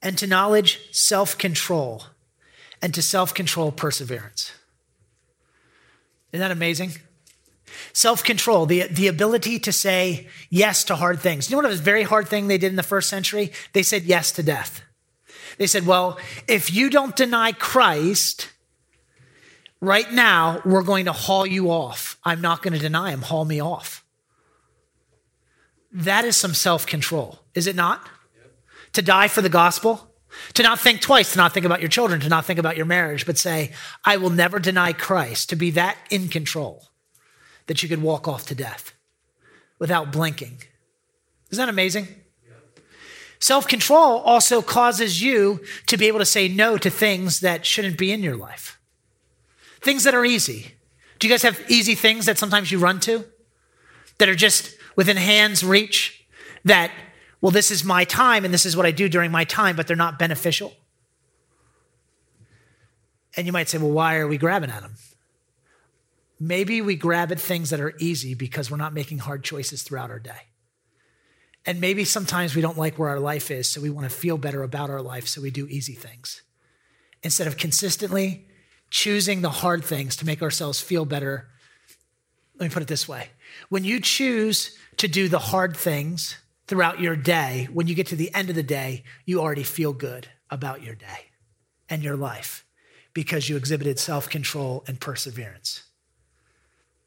And 0.00 0.18
to 0.18 0.26
knowledge, 0.26 0.92
self 0.92 1.38
control, 1.38 2.04
and 2.82 2.92
to 2.94 3.02
self 3.02 3.32
control, 3.32 3.72
perseverance. 3.72 4.52
Isn't 6.30 6.40
that 6.40 6.50
amazing? 6.50 6.92
Self 7.92 8.24
control, 8.24 8.66
the, 8.66 8.82
the 8.84 9.08
ability 9.08 9.58
to 9.60 9.72
say 9.72 10.28
yes 10.50 10.84
to 10.84 10.96
hard 10.96 11.20
things. 11.20 11.48
You 11.48 11.56
know 11.56 11.62
what 11.62 11.70
was 11.70 11.80
a 11.80 11.82
very 11.82 12.02
hard 12.02 12.28
thing 12.28 12.48
they 12.48 12.58
did 12.58 12.72
in 12.72 12.76
the 12.76 12.82
first 12.82 13.08
century? 13.08 13.52
They 13.72 13.82
said 13.82 14.02
yes 14.02 14.32
to 14.32 14.42
death. 14.42 14.82
They 15.58 15.66
said, 15.66 15.86
well, 15.86 16.18
if 16.48 16.72
you 16.72 16.90
don't 16.90 17.14
deny 17.14 17.52
Christ, 17.52 18.50
right 19.80 20.10
now, 20.10 20.60
we're 20.64 20.82
going 20.82 21.04
to 21.04 21.12
haul 21.12 21.46
you 21.46 21.70
off. 21.70 22.18
I'm 22.24 22.40
not 22.40 22.62
going 22.62 22.74
to 22.74 22.80
deny 22.80 23.10
him, 23.10 23.22
haul 23.22 23.44
me 23.44 23.60
off. 23.60 24.04
That 25.92 26.24
is 26.24 26.36
some 26.36 26.54
self 26.54 26.86
control, 26.86 27.38
is 27.54 27.68
it 27.68 27.76
not? 27.76 28.00
Yep. 28.36 28.52
To 28.94 29.02
die 29.02 29.28
for 29.28 29.42
the 29.42 29.48
gospel, 29.48 30.10
to 30.54 30.64
not 30.64 30.80
think 30.80 31.00
twice, 31.00 31.32
to 31.32 31.38
not 31.38 31.52
think 31.52 31.64
about 31.64 31.80
your 31.80 31.88
children, 31.88 32.20
to 32.20 32.28
not 32.28 32.44
think 32.44 32.58
about 32.58 32.76
your 32.76 32.86
marriage, 32.86 33.24
but 33.24 33.38
say, 33.38 33.72
I 34.04 34.16
will 34.16 34.30
never 34.30 34.58
deny 34.58 34.92
Christ, 34.92 35.50
to 35.50 35.56
be 35.56 35.70
that 35.70 35.96
in 36.10 36.26
control 36.26 36.88
that 37.66 37.82
you 37.82 37.88
could 37.88 38.02
walk 38.02 38.28
off 38.28 38.46
to 38.46 38.54
death 38.54 38.92
without 39.78 40.12
blinking. 40.12 40.62
Isn't 41.50 41.62
that 41.62 41.68
amazing? 41.68 42.08
Self 43.38 43.68
control 43.68 44.20
also 44.20 44.62
causes 44.62 45.20
you 45.20 45.60
to 45.86 45.96
be 45.96 46.06
able 46.06 46.18
to 46.18 46.24
say 46.24 46.48
no 46.48 46.78
to 46.78 46.88
things 46.88 47.40
that 47.40 47.66
shouldn't 47.66 47.98
be 47.98 48.10
in 48.10 48.22
your 48.22 48.36
life, 48.36 48.80
things 49.80 50.04
that 50.04 50.14
are 50.14 50.24
easy. 50.24 50.74
Do 51.18 51.28
you 51.28 51.32
guys 51.32 51.42
have 51.42 51.62
easy 51.68 51.94
things 51.94 52.26
that 52.26 52.38
sometimes 52.38 52.72
you 52.72 52.78
run 52.78 53.00
to 53.00 53.24
that 54.18 54.28
are 54.28 54.34
just 54.34 54.74
within 54.96 55.16
hand's 55.16 55.62
reach? 55.62 56.26
That, 56.64 56.90
well, 57.42 57.50
this 57.50 57.70
is 57.70 57.84
my 57.84 58.04
time 58.04 58.46
and 58.46 58.54
this 58.54 58.64
is 58.64 58.76
what 58.76 58.86
I 58.86 58.90
do 58.90 59.10
during 59.10 59.30
my 59.30 59.44
time, 59.44 59.76
but 59.76 59.86
they're 59.86 59.96
not 59.96 60.18
beneficial? 60.18 60.72
And 63.36 63.46
you 63.46 63.52
might 63.52 63.68
say, 63.68 63.76
well, 63.78 63.90
why 63.90 64.16
are 64.16 64.26
we 64.26 64.38
grabbing 64.38 64.70
at 64.70 64.80
them? 64.80 64.94
Maybe 66.40 66.82
we 66.82 66.96
grab 66.96 67.32
at 67.32 67.40
things 67.40 67.70
that 67.70 67.80
are 67.80 67.94
easy 67.98 68.34
because 68.34 68.70
we're 68.70 68.76
not 68.76 68.92
making 68.92 69.18
hard 69.18 69.44
choices 69.44 69.82
throughout 69.82 70.10
our 70.10 70.18
day. 70.18 70.48
And 71.66 71.80
maybe 71.80 72.04
sometimes 72.04 72.54
we 72.54 72.62
don't 72.62 72.76
like 72.76 72.98
where 72.98 73.08
our 73.08 73.20
life 73.20 73.50
is, 73.50 73.68
so 73.68 73.80
we 73.80 73.90
want 73.90 74.08
to 74.08 74.14
feel 74.14 74.36
better 74.36 74.62
about 74.62 74.90
our 74.90 75.00
life, 75.00 75.26
so 75.26 75.40
we 75.40 75.50
do 75.50 75.66
easy 75.68 75.94
things. 75.94 76.42
Instead 77.22 77.46
of 77.46 77.56
consistently 77.56 78.46
choosing 78.90 79.40
the 79.40 79.50
hard 79.50 79.82
things 79.82 80.16
to 80.16 80.26
make 80.26 80.42
ourselves 80.42 80.80
feel 80.80 81.04
better, 81.04 81.48
let 82.58 82.68
me 82.68 82.72
put 82.72 82.82
it 82.82 82.88
this 82.88 83.08
way 83.08 83.28
when 83.68 83.84
you 83.84 84.00
choose 84.00 84.76
to 84.98 85.08
do 85.08 85.28
the 85.28 85.38
hard 85.38 85.76
things 85.76 86.36
throughout 86.66 87.00
your 87.00 87.16
day, 87.16 87.68
when 87.72 87.86
you 87.86 87.94
get 87.94 88.06
to 88.08 88.16
the 88.16 88.32
end 88.34 88.50
of 88.50 88.56
the 88.56 88.62
day, 88.62 89.04
you 89.24 89.40
already 89.40 89.62
feel 89.62 89.92
good 89.92 90.28
about 90.50 90.82
your 90.82 90.94
day 90.94 91.30
and 91.88 92.02
your 92.02 92.16
life 92.16 92.64
because 93.12 93.48
you 93.48 93.56
exhibited 93.56 93.98
self 93.98 94.28
control 94.28 94.84
and 94.86 95.00
perseverance. 95.00 95.82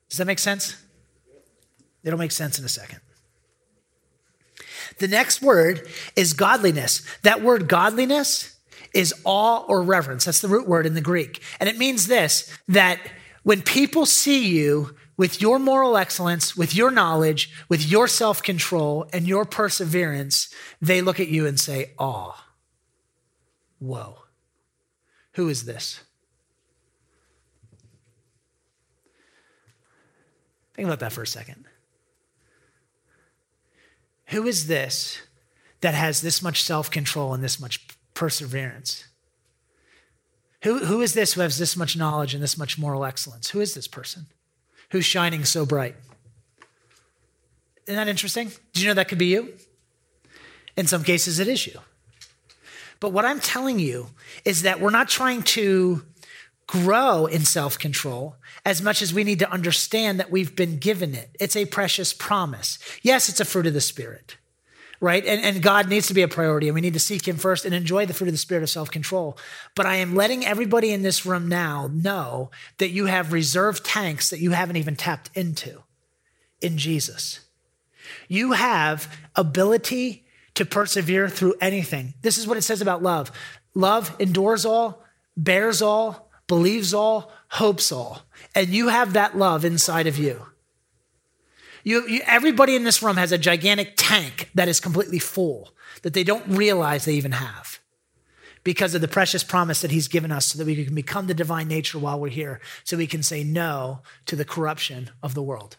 Does 0.10 0.18
that 0.18 0.28
make 0.28 0.40
sense? 0.40 0.76
It'll 2.04 2.20
make 2.20 2.32
sense 2.32 2.58
in 2.58 2.66
a 2.66 2.70
second. 2.70 3.02
The 5.00 5.08
next 5.08 5.42
word 5.42 5.88
is 6.16 6.34
godliness. 6.34 7.04
That 7.24 7.42
word 7.42 7.68
godliness 7.68 8.58
is 8.94 9.14
awe 9.24 9.66
or 9.68 9.84
reverence. 9.84 10.26
That's 10.26 10.42
the 10.42 10.48
root 10.48 10.68
word 10.68 10.86
in 10.86 10.94
the 10.94 11.02
Greek. 11.02 11.42
And 11.60 11.70
it 11.70 11.78
means 11.78 12.08
this 12.08 12.52
that 12.68 13.00
when 13.44 13.62
people 13.62 14.06
see 14.06 14.48
you 14.48 14.96
with 15.18 15.42
your 15.42 15.60
moral 15.60 15.98
excellence, 15.98 16.56
with 16.56 16.76
your 16.76 16.92
knowledge, 16.92 17.52
with 17.70 17.86
your 17.86 18.08
self 18.08 18.42
control, 18.42 19.08
and 19.12 19.28
your 19.28 19.46
perseverance, 19.46 20.54
they 20.82 21.02
look 21.02 21.20
at 21.20 21.28
you 21.28 21.46
and 21.46 21.60
say, 21.60 21.92
awe. 21.98 22.44
Whoa. 23.80 24.20
Who 25.34 25.50
is 25.50 25.66
this? 25.66 26.02
Think 30.78 30.86
about 30.86 31.00
that 31.00 31.12
for 31.12 31.24
a 31.24 31.28
second. 31.28 31.66
Who 34.28 34.46
is 34.46 34.68
this 34.68 35.20
that 35.82 35.96
has 35.96 36.22
this 36.22 36.42
much 36.42 36.62
self 36.62 36.90
control 36.92 37.34
and 37.34 37.44
this 37.44 37.60
much 37.60 37.88
perseverance? 38.14 39.06
Who, 40.64 40.86
who 40.86 41.02
is 41.02 41.14
this 41.14 41.34
who 41.34 41.42
has 41.42 41.58
this 41.58 41.76
much 41.76 41.98
knowledge 41.98 42.34
and 42.34 42.44
this 42.44 42.58
much 42.58 42.78
moral 42.78 43.06
excellence? 43.06 43.50
Who 43.50 43.60
is 43.60 43.74
this 43.74 43.88
person 43.88 44.28
who's 44.92 45.06
shining 45.06 45.46
so 45.46 45.66
bright? 45.66 45.96
Isn't 47.88 47.96
that 47.96 48.08
interesting? 48.08 48.52
Do 48.74 48.82
you 48.82 48.88
know 48.88 48.94
that 48.94 49.08
could 49.08 49.18
be 49.18 49.28
you? 49.28 49.54
In 50.76 50.86
some 50.86 51.04
cases, 51.04 51.40
it 51.40 51.48
is 51.48 51.66
you. 51.66 51.80
But 53.00 53.14
what 53.14 53.26
I'm 53.26 53.40
telling 53.40 53.80
you 53.80 54.10
is 54.46 54.62
that 54.62 54.80
we're 54.80 54.92
not 54.92 55.10
trying 55.10 55.42
to 55.44 56.04
grow 56.68 57.26
in 57.26 57.46
self 57.46 57.80
control 57.80 58.36
as 58.66 58.82
much 58.82 59.02
as 59.02 59.14
we 59.14 59.24
need 59.24 59.40
to 59.40 59.52
understand 59.52 60.20
that 60.20 60.30
we've 60.30 60.56
been 60.56 60.78
given 60.78 61.16
it. 61.16 61.36
It's 61.40 61.56
a 61.56 61.66
precious 61.66 62.14
promise. 62.14 62.78
Yes, 63.02 63.30
it's 63.30 63.40
a 63.40 63.46
fruit 63.46 63.66
of 63.66 63.74
the 63.74 63.82
Spirit, 63.82 64.38
right? 65.00 65.26
And, 65.26 65.42
and 65.42 65.64
God 65.64 65.90
needs 65.90 66.08
to 66.08 66.14
be 66.14 66.22
a 66.22 66.28
priority, 66.28 66.68
and 66.68 66.76
we 66.76 66.82
need 66.82 66.94
to 66.94 67.00
seek 67.00 67.28
Him 67.28 67.38
first 67.38 67.66
and 67.66 67.74
enjoy 67.74 68.06
the 68.06 68.14
fruit 68.14 68.28
of 68.28 68.34
the 68.34 68.38
Spirit 68.38 68.64
of 68.64 68.70
self 68.70 68.92
control. 68.92 69.38
But 69.76 69.86
I 69.86 69.96
am 69.96 70.16
letting 70.16 70.46
everybody 70.46 70.92
in 70.92 71.02
this 71.02 71.26
room 71.26 71.48
now 71.48 71.90
know 71.92 72.52
that 72.78 72.90
you 72.90 73.06
have 73.06 73.34
reserve 73.34 73.82
tanks 73.84 74.30
that 74.30 74.40
you 74.40 74.52
haven't 74.52 74.78
even 74.78 74.96
tapped 74.96 75.30
into 75.36 75.84
in 76.62 76.78
Jesus. 76.78 77.40
You 78.28 78.54
have 78.54 79.14
ability 79.36 80.26
to 80.56 80.66
persevere 80.66 81.30
through 81.30 81.56
anything. 81.62 82.14
This 82.22 82.38
is 82.38 82.48
what 82.48 82.58
it 82.58 82.64
says 82.64 82.82
about 82.82 83.04
love 83.04 83.32
love 83.74 84.16
endures 84.18 84.66
all, 84.66 85.04
bears 85.38 85.84
all, 85.84 86.27
believes 86.48 86.94
all, 86.94 87.32
hopes 87.50 87.92
all. 87.92 88.24
And 88.56 88.70
you 88.70 88.88
have 88.88 89.14
that 89.14 89.38
love 89.38 89.64
inside 89.64 90.08
of 90.08 90.18
you. 90.18 90.48
You, 91.84 92.08
you. 92.08 92.22
Everybody 92.26 92.76
in 92.76 92.84
this 92.84 93.02
room 93.02 93.18
has 93.18 93.32
a 93.32 93.38
gigantic 93.38 93.94
tank 93.96 94.50
that 94.56 94.68
is 94.68 94.80
completely 94.80 95.20
full 95.20 95.74
that 96.02 96.14
they 96.14 96.24
don't 96.24 96.46
realize 96.48 97.06
they 97.06 97.14
even 97.14 97.32
have 97.34 97.80
because 98.64 98.94
of 98.94 99.00
the 99.00 99.08
precious 99.08 99.44
promise 99.44 99.82
that 99.82 99.92
he's 99.92 100.10
given 100.10 100.32
us 100.32 100.48
so 100.48 100.58
that 100.58 100.68
we 100.68 100.84
can 100.84 100.94
become 100.94 101.28
the 101.28 101.34
divine 101.34 101.70
nature 101.70 101.98
while 101.98 102.20
we're 102.20 102.28
here, 102.28 102.60
so 102.84 102.98
we 102.98 103.08
can 103.08 103.24
say 103.24 103.42
no 103.44 104.02
to 104.26 104.36
the 104.36 104.44
corruption 104.44 105.10
of 105.24 105.34
the 105.34 105.42
world. 105.42 105.78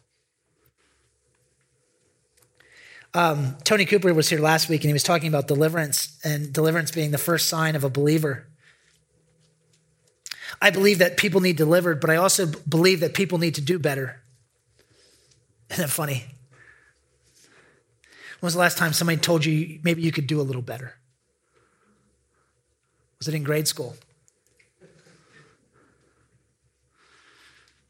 Um, 3.15 3.57
Tony 3.65 3.85
Cooper 3.85 4.13
was 4.15 4.29
here 4.29 4.41
last 4.41 4.69
week 4.69 4.83
and 4.83 4.89
he 4.89 4.93
was 4.95 5.03
talking 5.03 5.29
about 5.29 5.49
deliverance 5.49 6.19
and 6.25 6.53
deliverance 6.53 6.91
being 6.91 7.11
the 7.11 7.19
first 7.19 7.49
sign 7.49 7.77
of 7.77 7.85
a 7.85 7.91
believer. 7.91 8.49
I 10.61 10.71
believe 10.71 10.99
that 10.99 11.17
people 11.17 11.41
need 11.41 11.57
delivered, 11.57 12.01
but 12.01 12.11
I 12.11 12.17
also 12.17 12.47
believe 12.47 13.01
that 13.01 13.15
people 13.15 13.39
need 13.39 13.55
to 13.57 13.61
do 13.61 13.79
better. 13.79 14.21
Isn't 15.71 15.83
that 15.83 15.91
funny? 15.91 16.25
When 18.41 18.47
was 18.47 18.55
the 18.55 18.61
last 18.61 18.79
time 18.79 18.93
somebody 18.93 19.19
told 19.19 19.45
you 19.45 19.81
maybe 19.83 20.03
you 20.03 20.13
could 20.13 20.27
do 20.27 20.41
a 20.41 20.43
little 20.43 20.63
better? 20.63 20.95
Was 23.19 23.29
it 23.29 23.35
in 23.35 23.43
grade 23.43 23.67
school? 23.69 23.97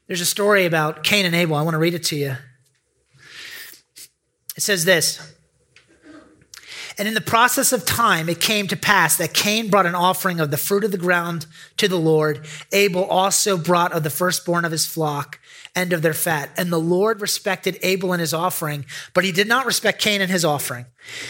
There's 0.07 0.21
a 0.21 0.25
story 0.25 0.65
about 0.65 1.03
Cain 1.03 1.27
and 1.27 1.35
Abel. 1.35 1.55
I 1.55 1.61
want 1.61 1.75
to 1.75 1.79
read 1.79 1.93
it 1.93 2.03
to 2.05 2.15
you. 2.15 2.35
It 4.57 4.63
says 4.63 4.83
this 4.83 5.35
And 6.99 7.07
in 7.07 7.13
the 7.13 7.21
process 7.21 7.71
of 7.71 7.85
time, 7.85 8.27
it 8.27 8.41
came 8.41 8.67
to 8.67 8.75
pass 8.75 9.15
that 9.17 9.33
Cain 9.33 9.69
brought 9.69 9.85
an 9.85 9.95
offering 9.95 10.41
of 10.41 10.51
the 10.51 10.57
fruit 10.57 10.83
of 10.83 10.91
the 10.91 10.97
ground 10.97 11.45
to 11.77 11.87
the 11.87 11.97
Lord. 11.97 12.45
Abel 12.73 13.05
also 13.05 13.57
brought 13.57 13.93
of 13.93 14.03
the 14.03 14.09
firstborn 14.09 14.65
of 14.65 14.73
his 14.73 14.85
flock 14.85 15.39
and 15.73 15.93
of 15.93 16.01
their 16.01 16.13
fat. 16.13 16.49
And 16.57 16.73
the 16.73 16.79
Lord 16.79 17.21
respected 17.21 17.79
Abel 17.83 18.11
and 18.11 18.19
his 18.19 18.33
offering, 18.33 18.85
but 19.13 19.23
he 19.23 19.31
did 19.31 19.47
not 19.47 19.65
respect 19.65 20.01
Cain 20.01 20.19
and 20.19 20.29
his 20.29 20.43
offering. 20.43 20.87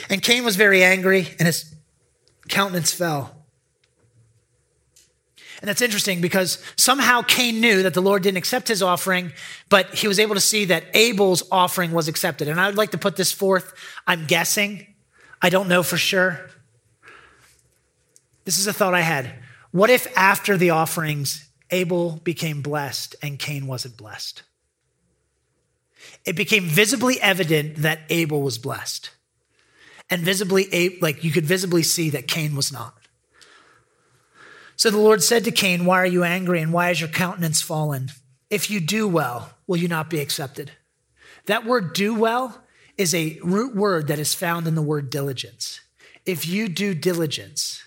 And 0.10 0.24
Cain 0.24 0.44
was 0.44 0.56
very 0.56 0.84
angry, 0.84 1.28
and 1.38 1.46
his 1.46 1.76
countenance 2.48 2.92
fell. 2.92 3.36
And 5.62 5.68
that's 5.68 5.84
interesting 5.84 6.20
because 6.20 6.64
somehow 6.78 7.22
Cain 7.22 7.62
knew 7.62 7.84
that 7.84 7.94
the 7.94 8.02
Lord 8.02 8.24
didn't 8.24 8.38
accept 8.38 8.70
his 8.70 8.82
offering, 8.82 9.34
but 9.70 9.94
he 9.94 10.08
was 10.08 10.18
able 10.18 10.34
to 10.34 10.42
see 10.42 10.66
that 10.66 10.86
Abel's 10.96 11.44
offering 11.52 11.92
was 11.92 12.08
accepted. 12.08 12.48
And 12.48 12.60
I 12.60 12.66
would 12.66 12.78
like 12.78 12.92
to 12.92 12.98
put 12.98 13.18
this 13.18 13.32
forth. 13.32 13.72
I'm 14.08 14.26
guessing. 14.26 14.89
I 15.42 15.50
don't 15.50 15.70
know 15.70 15.84
for 15.84 15.98
sure. 15.98 16.50
This 18.46 18.58
is 18.58 18.68
a 18.68 18.74
thought 18.74 18.94
I 18.94 19.02
had. 19.02 19.34
What 19.72 19.90
if 19.90 20.08
after 20.18 20.58
the 20.58 20.72
offerings, 20.72 21.50
Abel 21.72 22.20
became 22.24 22.62
blessed 22.62 23.16
and 23.22 23.38
Cain 23.38 23.68
wasn't 23.68 23.98
blessed? 23.98 24.44
It 26.26 26.36
became 26.36 26.64
visibly 26.64 27.22
evident 27.22 27.78
that 27.78 28.00
Abel 28.10 28.42
was 28.42 28.58
blessed. 28.58 29.12
And 30.10 30.24
visibly, 30.24 30.98
like 31.02 31.24
you 31.24 31.32
could 31.32 31.46
visibly 31.46 31.84
see 31.84 32.10
that 32.10 32.28
Cain 32.28 32.56
was 32.56 32.72
not. 32.72 32.96
So 34.76 34.90
the 34.90 34.98
Lord 34.98 35.22
said 35.22 35.44
to 35.44 35.52
Cain, 35.52 35.86
Why 35.86 36.02
are 36.02 36.06
you 36.06 36.24
angry 36.24 36.62
and 36.62 36.74
why 36.74 36.90
is 36.90 37.00
your 37.00 37.10
countenance 37.10 37.62
fallen? 37.62 38.10
If 38.50 38.72
you 38.72 38.80
do 38.80 39.08
well, 39.08 39.52
will 39.68 39.78
you 39.78 39.88
not 39.88 40.10
be 40.10 40.20
accepted? 40.20 40.72
That 41.46 41.66
word 41.66 41.94
do 41.94 42.16
well 42.16 42.64
is 43.00 43.16
a 43.16 43.40
root 43.42 43.76
word 43.76 44.08
that 44.10 44.20
is 44.20 44.36
found 44.36 44.68
in 44.68 44.76
the 44.76 44.82
word 44.82 45.10
diligence. 45.10 45.80
If 46.26 46.46
you 46.46 46.68
do 46.68 46.94
diligence, 46.94 47.82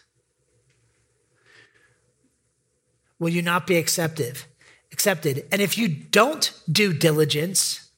will 3.19 3.28
you 3.28 3.42
not 3.42 3.66
be 3.66 3.76
accepted? 3.76 4.38
Accepted. 4.90 5.47
And 5.52 5.61
if 5.61 5.76
you 5.76 5.87
don't 5.87 6.59
do 6.71 6.95
diligence, 6.95 7.90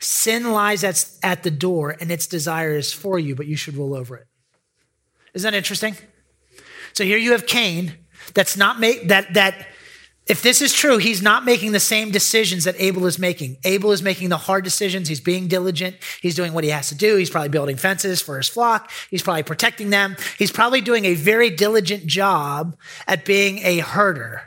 sin 0.00 0.50
lies 0.50 0.82
at, 0.82 1.08
at 1.22 1.44
the 1.44 1.50
door 1.52 1.96
and 2.00 2.10
its 2.10 2.26
desire 2.26 2.72
is 2.72 2.92
for 2.92 3.20
you, 3.20 3.36
but 3.36 3.46
you 3.46 3.56
should 3.56 3.76
rule 3.76 3.94
over 3.94 4.16
it. 4.16 4.26
Isn't 5.34 5.52
that 5.52 5.56
interesting? 5.56 5.96
So 6.92 7.04
here 7.04 7.18
you 7.18 7.32
have 7.32 7.46
Cain 7.46 7.94
that's 8.34 8.56
not 8.56 8.80
make 8.80 9.06
that 9.08 9.34
that 9.34 9.68
if 10.28 10.42
this 10.42 10.60
is 10.60 10.74
true, 10.74 10.98
he's 10.98 11.22
not 11.22 11.44
making 11.44 11.72
the 11.72 11.80
same 11.80 12.10
decisions 12.10 12.64
that 12.64 12.76
Abel 12.78 13.06
is 13.06 13.18
making. 13.18 13.56
Abel 13.64 13.92
is 13.92 14.02
making 14.02 14.28
the 14.28 14.36
hard 14.36 14.62
decisions. 14.62 15.08
He's 15.08 15.20
being 15.20 15.48
diligent. 15.48 15.96
He's 16.20 16.34
doing 16.34 16.52
what 16.52 16.64
he 16.64 16.70
has 16.70 16.90
to 16.90 16.94
do. 16.94 17.16
He's 17.16 17.30
probably 17.30 17.48
building 17.48 17.76
fences 17.76 18.20
for 18.20 18.36
his 18.36 18.48
flock. 18.48 18.90
He's 19.10 19.22
probably 19.22 19.42
protecting 19.42 19.90
them. 19.90 20.16
He's 20.36 20.52
probably 20.52 20.82
doing 20.82 21.06
a 21.06 21.14
very 21.14 21.48
diligent 21.48 22.06
job 22.06 22.76
at 23.06 23.24
being 23.24 23.58
a 23.60 23.78
herder. 23.78 24.42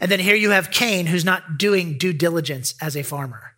And 0.00 0.10
then 0.10 0.20
here 0.20 0.36
you 0.36 0.50
have 0.50 0.70
Cain, 0.70 1.06
who's 1.06 1.24
not 1.24 1.58
doing 1.58 1.98
due 1.98 2.12
diligence 2.14 2.74
as 2.80 2.96
a 2.96 3.02
farmer. 3.02 3.52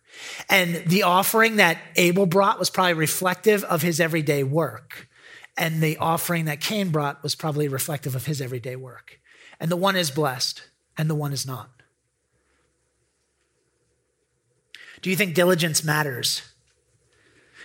And 0.49 0.75
the 0.85 1.03
offering 1.03 1.55
that 1.55 1.77
Abel 1.95 2.25
brought 2.25 2.59
was 2.59 2.69
probably 2.69 2.93
reflective 2.93 3.63
of 3.63 3.81
his 3.81 3.99
everyday 4.01 4.43
work. 4.43 5.07
And 5.57 5.81
the 5.81 5.97
offering 5.97 6.45
that 6.45 6.59
Cain 6.59 6.89
brought 6.89 7.23
was 7.23 7.35
probably 7.35 7.67
reflective 7.67 8.15
of 8.15 8.25
his 8.25 8.41
everyday 8.41 8.75
work 8.75 9.21
and 9.61 9.69
the 9.69 9.77
one 9.77 9.95
is 9.95 10.09
blessed, 10.09 10.63
and 10.97 11.09
the 11.09 11.15
one 11.15 11.33
is 11.33 11.45
not. 11.45 11.69
Do 15.01 15.09
you 15.09 15.15
think 15.15 15.33
diligence 15.33 15.83
matters? 15.83 16.41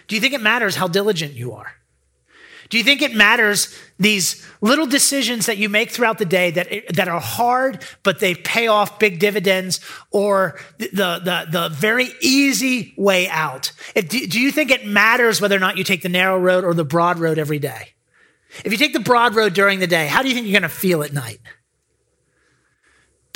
Do 0.08 0.14
you 0.14 0.20
think 0.20 0.34
it 0.34 0.40
matters 0.40 0.76
how 0.76 0.88
diligent 0.88 1.34
you 1.34 1.52
are? 1.52 1.72
Do 2.68 2.78
you 2.78 2.84
think 2.84 3.00
it 3.00 3.14
matters 3.14 3.76
these 3.98 4.44
little 4.60 4.86
decisions 4.86 5.46
that 5.46 5.56
you 5.56 5.68
make 5.68 5.90
throughout 5.90 6.18
the 6.18 6.24
day 6.24 6.50
that, 6.50 6.68
that 6.94 7.06
are 7.06 7.20
hard, 7.20 7.84
but 8.02 8.18
they 8.18 8.34
pay 8.34 8.66
off 8.66 8.98
big 8.98 9.20
dividends 9.20 9.80
or 10.10 10.58
the, 10.78 11.20
the, 11.22 11.46
the 11.50 11.68
very 11.68 12.08
easy 12.20 12.92
way 12.96 13.28
out? 13.28 13.70
It, 13.94 14.10
do, 14.10 14.26
do 14.26 14.40
you 14.40 14.50
think 14.50 14.70
it 14.70 14.84
matters 14.84 15.40
whether 15.40 15.54
or 15.54 15.60
not 15.60 15.76
you 15.76 15.84
take 15.84 16.02
the 16.02 16.08
narrow 16.08 16.38
road 16.38 16.64
or 16.64 16.74
the 16.74 16.84
broad 16.84 17.18
road 17.20 17.38
every 17.38 17.60
day? 17.60 17.90
If 18.64 18.72
you 18.72 18.78
take 18.78 18.94
the 18.94 19.00
broad 19.00 19.34
road 19.34 19.54
during 19.54 19.78
the 19.78 19.86
day, 19.86 20.06
how 20.06 20.22
do 20.22 20.28
you 20.28 20.34
think 20.34 20.46
you're 20.46 20.58
going 20.58 20.68
to 20.68 20.76
feel 20.76 21.02
at 21.02 21.12
night? 21.12 21.38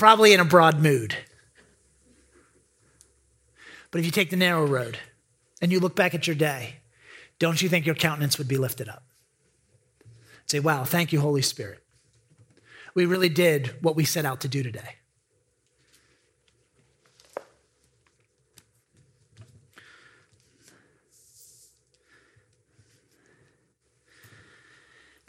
Probably 0.01 0.33
in 0.33 0.41
a 0.41 0.45
broad 0.47 0.81
mood. 0.81 1.15
But 3.91 3.99
if 3.99 4.07
you 4.07 4.11
take 4.11 4.31
the 4.31 4.37
narrow 4.37 4.67
road 4.67 4.97
and 5.61 5.71
you 5.71 5.79
look 5.79 5.95
back 5.95 6.15
at 6.15 6.27
your 6.27 6.35
day, 6.37 6.77
don't 7.39 7.61
you 7.61 7.69
think 7.69 7.85
your 7.85 7.95
countenance 7.95 8.39
would 8.39 8.49
be 8.49 8.57
lifted 8.57 8.89
up? 8.89 9.03
Say, 10.47 10.59
wow, 10.59 10.85
thank 10.85 11.13
you, 11.13 11.21
Holy 11.21 11.43
Spirit. 11.43 11.85
We 12.95 13.05
really 13.05 13.29
did 13.29 13.77
what 13.83 13.95
we 13.95 14.07
set 14.07 14.25
out 14.25 14.41
to 14.41 14.49
do 14.49 14.63
today. 14.63 14.97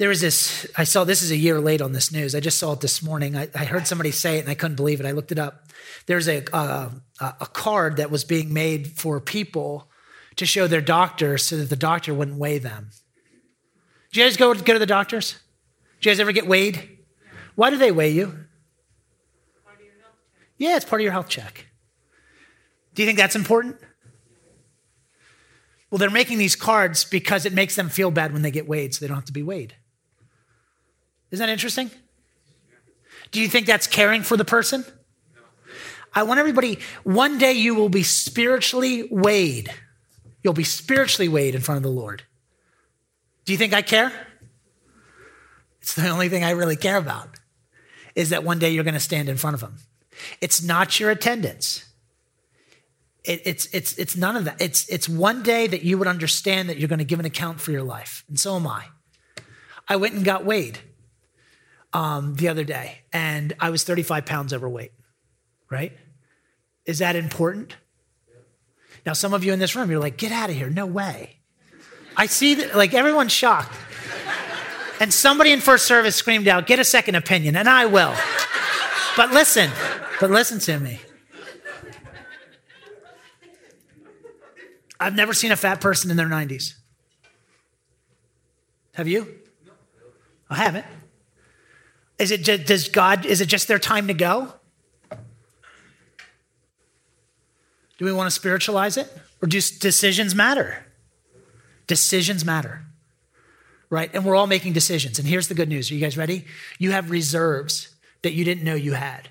There 0.02 0.10
was 0.10 0.20
this 0.20 0.66
i 0.78 0.84
saw 0.84 1.04
this 1.04 1.22
is 1.22 1.30
a 1.30 1.38
year 1.38 1.60
late 1.60 1.80
on 1.80 1.92
this 1.92 2.12
news. 2.12 2.34
I 2.34 2.40
just 2.40 2.58
saw 2.58 2.74
it 2.74 2.82
this 2.82 3.04
morning. 3.04 3.38
I, 3.38 3.50
I 3.54 3.66
heard 3.66 3.86
somebody 3.86 4.10
say 4.10 4.38
it 4.38 4.40
and 4.40 4.50
i 4.50 4.56
couldn't 4.56 4.76
believe 4.76 5.00
it. 5.00 5.06
I 5.06 5.12
looked 5.12 5.32
it 5.32 5.38
up. 5.38 5.68
There's 6.08 6.28
a, 6.28 6.44
uh, 6.52 6.90
a 7.20 7.46
card 7.46 7.98
that 7.98 8.10
was 8.10 8.24
being 8.24 8.52
made 8.52 8.88
for 8.88 9.20
people 9.20 9.92
to 10.38 10.46
show 10.48 10.66
their 10.66 10.82
doctor 10.82 11.38
so 11.38 11.56
that 11.58 11.70
the 11.70 11.76
doctor 11.76 12.16
wouldn't 12.16 12.40
weigh 12.40 12.58
them. 12.58 12.90
Do 14.12 14.20
you 14.20 14.26
guys 14.26 14.38
go, 14.38 14.56
go 14.56 14.74
to 14.74 14.80
the 14.80 14.88
doctors? 14.88 15.34
Do 16.00 16.10
you 16.10 16.16
guys 16.16 16.20
ever 16.20 16.32
get 16.32 16.48
weighed? 16.48 16.98
Why 17.54 17.70
do 17.70 17.78
they 17.78 17.92
weigh 17.92 18.10
you? 18.10 18.46
Yeah 20.58 20.78
it's 20.78 20.86
part 20.86 21.00
of 21.00 21.04
your 21.04 21.14
health 21.14 21.30
check. 21.30 21.68
Do 22.96 23.04
you 23.04 23.06
think 23.06 23.20
that's 23.20 23.36
important? 23.36 23.78
Well, 25.92 26.00
they're 26.00 26.10
making 26.10 26.40
these 26.40 26.56
cards 26.56 27.06
because 27.06 27.46
it 27.46 27.54
makes 27.54 27.76
them 27.76 27.88
feel 27.88 28.10
bad 28.10 28.34
when 28.34 28.42
they 28.42 28.50
get 28.50 28.68
weighed, 28.68 28.96
so 28.96 29.06
they 29.06 29.08
don't 29.08 29.18
have 29.18 29.26
to 29.26 29.32
be 29.32 29.44
weighed. 29.44 29.76
Isn't 31.32 31.46
that 31.46 31.52
interesting? 31.52 31.90
Do 33.32 33.40
you 33.40 33.48
think 33.48 33.66
that's 33.66 33.88
caring 33.88 34.24
for 34.24 34.38
the 34.38 34.46
person? 34.46 34.86
I 36.14 36.24
want 36.24 36.40
everybody, 36.40 36.80
one 37.04 37.38
day 37.38 37.54
you 37.54 37.74
will 37.74 37.90
be 37.90 38.04
spiritually 38.04 39.08
weighed. 39.10 39.74
You'll 40.44 40.54
be 40.54 40.66
spiritually 40.66 41.30
weighed 41.30 41.56
in 41.56 41.62
front 41.62 41.78
of 41.78 41.84
the 41.84 41.90
Lord. 41.90 42.24
Do 43.46 43.54
you 43.54 43.58
think 43.58 43.74
I 43.74 43.82
care? 43.82 44.12
It's 45.82 45.96
the 45.96 46.10
only 46.10 46.28
thing 46.28 46.44
I 46.44 46.52
really 46.52 46.76
care 46.76 46.98
about 46.98 47.30
is 48.14 48.30
that 48.32 48.44
one 48.44 48.60
day 48.60 48.72
you're 48.72 48.84
going 48.84 48.94
to 48.94 49.00
stand 49.00 49.30
in 49.30 49.38
front 49.38 49.54
of 49.54 49.62
him. 49.62 49.78
It's 50.42 50.62
not 50.62 51.00
your 51.00 51.10
attendance. 51.10 51.86
It, 53.24 53.42
it's, 53.46 53.68
it's, 53.68 53.98
it's 53.98 54.18
none 54.18 54.36
of 54.36 54.46
that. 54.46 54.62
It's, 54.62 54.88
it's 54.90 55.08
one 55.08 55.44
day 55.44 55.68
that 55.68 55.84
you 55.84 55.98
would 55.98 56.08
understand 56.08 56.68
that 56.70 56.78
you're 56.78 56.90
going 56.90 57.00
to 57.00 57.06
give 57.06 57.20
an 57.20 57.26
account 57.26 57.62
for 57.62 57.72
your 57.72 57.84
life. 57.84 58.26
And 58.28 58.38
so 58.40 58.58
am 58.58 58.68
I. 58.68 58.86
I 59.88 59.96
went 59.96 60.16
and 60.16 60.26
got 60.26 60.44
weighed 60.44 60.80
um, 61.94 62.36
the 62.36 62.48
other 62.48 62.64
day, 62.64 63.00
and 63.12 63.54
I 63.60 63.70
was 63.70 63.84
35 63.84 64.26
pounds 64.26 64.54
overweight, 64.54 64.92
right? 65.70 65.98
Is 66.86 67.00
that 67.00 67.16
important? 67.16 67.76
Now, 69.06 69.14
some 69.14 69.34
of 69.34 69.44
you 69.44 69.54
in 69.54 69.60
this 69.60 69.76
room, 69.76 69.90
you're 69.90 70.00
like, 70.00 70.18
get 70.18 70.32
out 70.32 70.50
of 70.50 70.56
here. 70.56 70.70
No 70.70 70.86
way. 70.86 71.38
I 72.16 72.28
see 72.28 72.56
that, 72.56 72.76
like, 72.76 72.94
everyone's 72.94 73.32
shocked. 73.32 73.74
And 75.00 75.12
somebody 75.12 75.52
in 75.52 75.60
first 75.60 75.86
service 75.86 76.16
screamed 76.16 76.48
out, 76.48 76.68
get 76.68 76.78
a 76.78 76.84
second 76.84 77.16
opinion, 77.16 77.56
and 77.56 77.68
I 77.68 77.86
will. 77.86 78.14
But 79.18 79.32
listen, 79.32 79.72
but 80.20 80.30
listen 80.30 80.60
to 80.60 80.80
me. 80.80 81.00
I've 85.00 85.16
never 85.16 85.34
seen 85.34 85.52
a 85.52 85.56
fat 85.56 85.82
person 85.82 86.12
in 86.12 86.18
their 86.18 86.28
90s. 86.28 86.76
Have 88.94 89.08
you? 89.08 89.40
I 90.48 90.58
haven't. 90.58 90.86
Is 92.22 92.30
it 92.30 92.44
just, 92.44 92.66
does 92.66 92.88
God, 92.88 93.26
is 93.26 93.42
it 93.42 93.48
just 93.48 93.68
their 93.68 93.80
time 93.80 94.08
to 94.08 94.14
go? 94.14 94.54
Do 97.98 98.06
we 98.06 98.14
want 98.14 98.28
to 98.28 98.32
spiritualize 98.32 98.96
it? 98.96 99.12
Or 99.42 99.48
do 99.48 99.60
decisions 99.60 100.36
matter? 100.36 100.86
Decisions 101.88 102.46
matter. 102.46 102.84
Right? 103.90 104.12
And 104.14 104.24
we're 104.24 104.36
all 104.36 104.46
making 104.46 104.74
decisions. 104.74 105.18
And 105.18 105.28
here's 105.28 105.48
the 105.48 105.56
good 105.56 105.68
news. 105.68 105.90
Are 105.90 105.96
you 105.96 106.00
guys 106.00 106.16
ready? 106.16 106.46
You 106.78 106.92
have 106.92 107.10
reserves 107.10 107.90
that 108.22 108.34
you 108.34 108.46
didn't 108.46 108.64
know 108.64 108.76
you 108.76 108.94
had. 108.94 109.30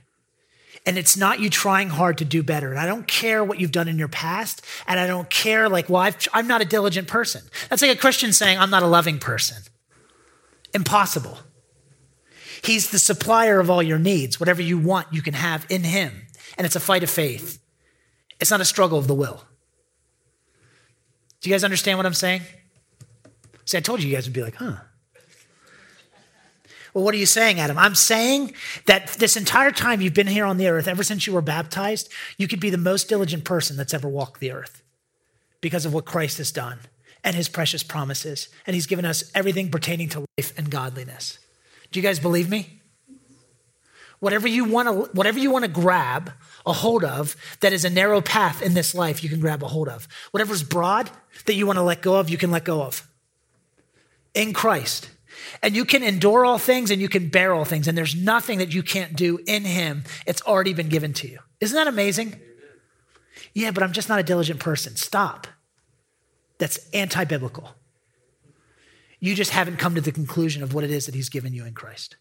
And 0.85 0.99
it's 0.99 1.17
not 1.17 1.39
you 1.39 1.49
trying 1.49 1.91
hard 1.91 2.19
to 2.19 2.25
do 2.25 2.43
better. 2.43 2.71
And 2.71 2.81
I 2.81 2.87
don't 2.87 3.07
care 3.07 3.45
what 3.45 3.61
you've 3.61 3.71
done 3.71 3.87
in 3.87 3.99
your 3.99 4.09
past. 4.09 4.65
And 4.89 4.99
I 4.99 5.07
don't 5.07 5.31
care, 5.31 5.69
like, 5.69 5.89
well, 5.89 6.03
I've, 6.03 6.17
I'm 6.33 6.49
not 6.49 6.61
a 6.61 6.65
diligent 6.65 7.07
person. 7.07 7.43
That's 7.69 7.83
like 7.83 7.97
a 7.97 8.01
Christian 8.01 8.33
saying, 8.33 8.59
I'm 8.59 8.71
not 8.71 8.83
a 8.83 8.89
loving 8.89 9.21
person. 9.21 9.63
Impossible. 10.75 11.39
He's 12.63 12.91
the 12.91 12.99
supplier 12.99 13.61
of 13.61 13.71
all 13.71 13.83
your 13.83 13.99
needs. 13.99 14.39
Whatever 14.39 14.63
you 14.63 14.79
want, 14.79 15.09
you 15.13 15.23
can 15.23 15.35
have 15.35 15.67
in 15.69 15.85
Him. 15.85 16.27
And 16.59 16.67
it's 16.67 16.77
a 16.77 16.81
fight 16.81 17.03
of 17.03 17.11
faith, 17.11 17.59
it's 18.41 18.51
not 18.51 18.61
a 18.61 18.65
struggle 18.65 18.99
of 18.99 19.07
the 19.07 19.15
will. 19.15 19.45
Do 21.41 21.49
you 21.49 21.55
guys 21.55 21.65
understand 21.65 21.99
what 21.99 22.07
I'm 22.07 22.15
saying? 22.15 22.43
See, 23.65 23.79
I 23.79 23.81
told 23.81 24.03
you 24.03 24.09
you 24.11 24.15
guys 24.15 24.27
would 24.27 24.35
be 24.35 24.43
like, 24.43 24.57
huh. 24.57 24.77
Well, 26.93 27.05
what 27.05 27.15
are 27.15 27.19
you 27.19 27.27
saying, 27.27 27.61
Adam? 27.61 27.79
I'm 27.79 27.95
saying 27.95 28.53
that 28.87 29.09
this 29.09 29.37
entire 29.37 29.71
time 29.71 30.01
you've 30.01 30.15
been 30.15 30.27
here 30.27 30.45
on 30.45 30.57
the 30.57 30.69
earth, 30.69 30.89
ever 30.89 31.05
since 31.05 31.27
you 31.27 31.33
were 31.33 31.41
baptized, 31.41 32.11
you 32.37 32.49
could 32.49 32.61
be 32.61 32.71
the 32.71 32.77
most 32.77 33.09
diligent 33.09 33.45
person 33.45 33.77
that's 33.77 33.95
ever 33.95 34.09
walked 34.09 34.41
the 34.41 34.51
earth 34.51 34.83
because 35.61 35.87
of 35.87 35.95
what 35.95 36.05
Christ 36.05 36.39
has 36.39 36.51
done 36.51 36.81
and 37.23 37.37
his 37.37 37.49
precious 37.49 37.83
promises. 37.83 38.49
And 38.67 38.75
he's 38.75 38.87
given 38.87 39.05
us 39.05 39.31
everything 39.35 39.71
pertaining 39.71 40.09
to 40.11 40.27
life 40.37 40.53
and 40.59 40.69
godliness. 40.69 41.39
Do 41.91 41.99
you 41.99 42.03
guys 42.03 42.19
believe 42.19 42.49
me? 42.49 42.81
Whatever 44.21 44.49
you 44.49 44.65
want 44.65 44.89
to, 44.89 45.13
whatever 45.13 45.39
you 45.39 45.51
want 45.51 45.65
to 45.65 45.71
grab 45.71 46.33
a 46.67 46.73
hold 46.73 47.05
of 47.05 47.37
that 47.61 47.73
is 47.73 47.85
a 47.85 47.91
narrow 47.91 48.21
path 48.21 48.61
in 48.61 48.75
this 48.75 48.95
life, 48.95 49.23
you 49.23 49.31
can 49.31 49.41
grab 49.41 49.63
a 49.63 49.69
hold 49.69 49.89
of. 49.89 50.07
Whatever's 50.31 50.63
broad 50.63 51.11
that 51.47 51.55
you 51.55 51.67
want 51.67 51.79
to 51.79 51.83
let 51.83 52.03
go 52.03 52.17
of, 52.17 52.29
you 52.29 52.37
can 52.37 52.51
let 52.51 52.65
go 52.65 52.83
of. 52.83 53.09
In 54.35 54.53
Christ. 54.53 55.11
And 55.63 55.75
you 55.75 55.87
can 55.87 56.03
endure 56.03 56.45
all 56.45 56.59
things 56.59 56.91
and 56.91 57.01
you 57.01 57.09
can 57.09 57.29
bear 57.29 57.55
all 57.55 57.65
things. 57.65 57.89
And 57.89 57.97
there's 57.97 58.15
nothing 58.15 58.59
that 58.59 58.75
you 58.75 58.83
can't 58.83 59.17
do 59.17 59.39
in 59.47 59.65
Him. 59.65 60.05
It's 60.27 60.43
already 60.43 60.75
been 60.75 60.91
given 60.91 61.15
to 61.15 61.29
you. 61.29 61.39
Isn't 61.61 61.75
that 61.75 61.89
amazing? 61.89 62.39
Yeah, 63.55 63.71
but 63.71 63.83
I'm 63.83 63.93
just 63.93 64.09
not 64.09 64.19
a 64.19 64.23
diligent 64.23 64.61
person. 64.61 64.97
Stop. 64.97 65.47
That's 66.59 66.79
anti 66.93 67.25
biblical. 67.25 67.75
You 69.21 69.35
just 69.35 69.51
haven't 69.53 69.79
come 69.79 69.95
to 69.95 70.01
the 70.01 70.13
conclusion 70.13 70.63
of 70.63 70.75
what 70.75 70.85
it 70.85 70.91
is 70.91 71.07
that 71.07 71.15
He's 71.15 71.29
given 71.29 71.53
you 71.53 71.65
in 71.65 71.75
Christ. 71.75 72.17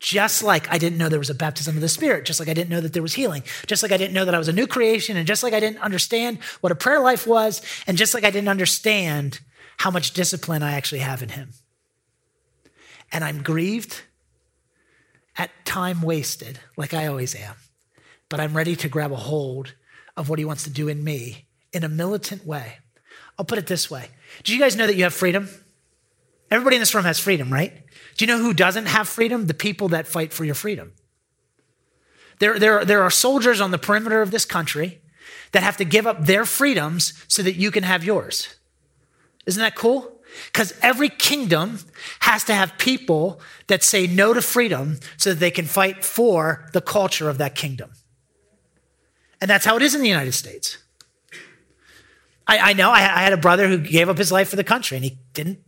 Just 0.00 0.42
like 0.42 0.70
I 0.72 0.78
didn't 0.78 0.98
know 0.98 1.08
there 1.08 1.18
was 1.18 1.30
a 1.30 1.34
baptism 1.34 1.76
of 1.76 1.80
the 1.80 1.88
Spirit, 1.88 2.24
just 2.24 2.40
like 2.40 2.48
I 2.48 2.54
didn't 2.54 2.70
know 2.70 2.80
that 2.80 2.92
there 2.92 3.02
was 3.02 3.14
healing, 3.14 3.42
just 3.66 3.82
like 3.82 3.92
I 3.92 3.96
didn't 3.96 4.14
know 4.14 4.24
that 4.24 4.34
I 4.34 4.38
was 4.38 4.48
a 4.48 4.52
new 4.52 4.66
creation, 4.66 5.16
and 5.16 5.26
just 5.26 5.42
like 5.42 5.52
I 5.52 5.60
didn't 5.60 5.80
understand 5.80 6.38
what 6.60 6.72
a 6.72 6.76
prayer 6.76 7.00
life 7.00 7.26
was, 7.26 7.62
and 7.86 7.96
just 7.96 8.14
like 8.14 8.24
I 8.24 8.30
didn't 8.30 8.48
understand 8.48 9.40
how 9.76 9.90
much 9.90 10.12
discipline 10.12 10.62
I 10.62 10.72
actually 10.72 11.00
have 11.00 11.22
in 11.22 11.28
Him 11.30 11.52
and 13.14 13.22
I'm 13.22 13.42
grieved 13.42 14.02
at 15.38 15.50
time 15.64 16.02
wasted, 16.02 16.58
like 16.76 16.92
I 16.92 17.06
always 17.06 17.34
am. 17.34 17.54
But 18.28 18.40
I'm 18.40 18.56
ready 18.56 18.74
to 18.76 18.88
grab 18.88 19.12
a 19.12 19.16
hold 19.16 19.74
of 20.16 20.28
what 20.28 20.40
he 20.40 20.44
wants 20.44 20.64
to 20.64 20.70
do 20.70 20.88
in 20.88 21.02
me 21.02 21.46
in 21.72 21.84
a 21.84 21.88
militant 21.88 22.44
way. 22.44 22.78
I'll 23.38 23.44
put 23.44 23.58
it 23.58 23.66
this 23.66 23.90
way 23.90 24.08
Do 24.42 24.52
you 24.52 24.60
guys 24.60 24.76
know 24.76 24.86
that 24.86 24.96
you 24.96 25.04
have 25.04 25.14
freedom? 25.14 25.48
Everybody 26.50 26.76
in 26.76 26.80
this 26.80 26.94
room 26.94 27.04
has 27.04 27.18
freedom, 27.18 27.52
right? 27.52 27.72
Do 28.16 28.24
you 28.24 28.26
know 28.26 28.38
who 28.38 28.54
doesn't 28.54 28.86
have 28.86 29.08
freedom? 29.08 29.46
The 29.46 29.54
people 29.54 29.88
that 29.88 30.06
fight 30.06 30.32
for 30.32 30.44
your 30.44 30.54
freedom. 30.54 30.92
There, 32.38 32.58
there, 32.58 32.84
there 32.84 33.02
are 33.02 33.10
soldiers 33.10 33.60
on 33.60 33.70
the 33.70 33.78
perimeter 33.78 34.22
of 34.22 34.30
this 34.30 34.44
country 34.44 35.00
that 35.52 35.62
have 35.62 35.76
to 35.78 35.84
give 35.84 36.06
up 36.06 36.26
their 36.26 36.44
freedoms 36.44 37.12
so 37.28 37.42
that 37.42 37.54
you 37.54 37.70
can 37.70 37.84
have 37.84 38.04
yours. 38.04 38.56
Isn't 39.46 39.60
that 39.60 39.74
cool? 39.74 40.20
Because 40.46 40.74
every 40.82 41.08
kingdom 41.08 41.78
has 42.20 42.44
to 42.44 42.54
have 42.54 42.76
people 42.76 43.40
that 43.68 43.82
say 43.82 44.06
no 44.06 44.34
to 44.34 44.42
freedom 44.42 44.98
so 45.16 45.30
that 45.30 45.40
they 45.40 45.50
can 45.50 45.64
fight 45.64 46.04
for 46.04 46.68
the 46.72 46.80
culture 46.80 47.28
of 47.28 47.38
that 47.38 47.54
kingdom. 47.54 47.92
And 49.40 49.48
that's 49.48 49.64
how 49.64 49.76
it 49.76 49.82
is 49.82 49.94
in 49.94 50.02
the 50.02 50.08
United 50.08 50.32
States. 50.32 50.78
I, 52.46 52.70
I 52.70 52.72
know 52.72 52.90
I, 52.90 52.98
I 52.98 53.22
had 53.22 53.32
a 53.32 53.38
brother 53.38 53.68
who 53.68 53.78
gave 53.78 54.08
up 54.08 54.18
his 54.18 54.32
life 54.32 54.48
for 54.48 54.56
the 54.56 54.64
country 54.64 54.96
and 54.96 55.04
he 55.04 55.18
didn't, 55.32 55.60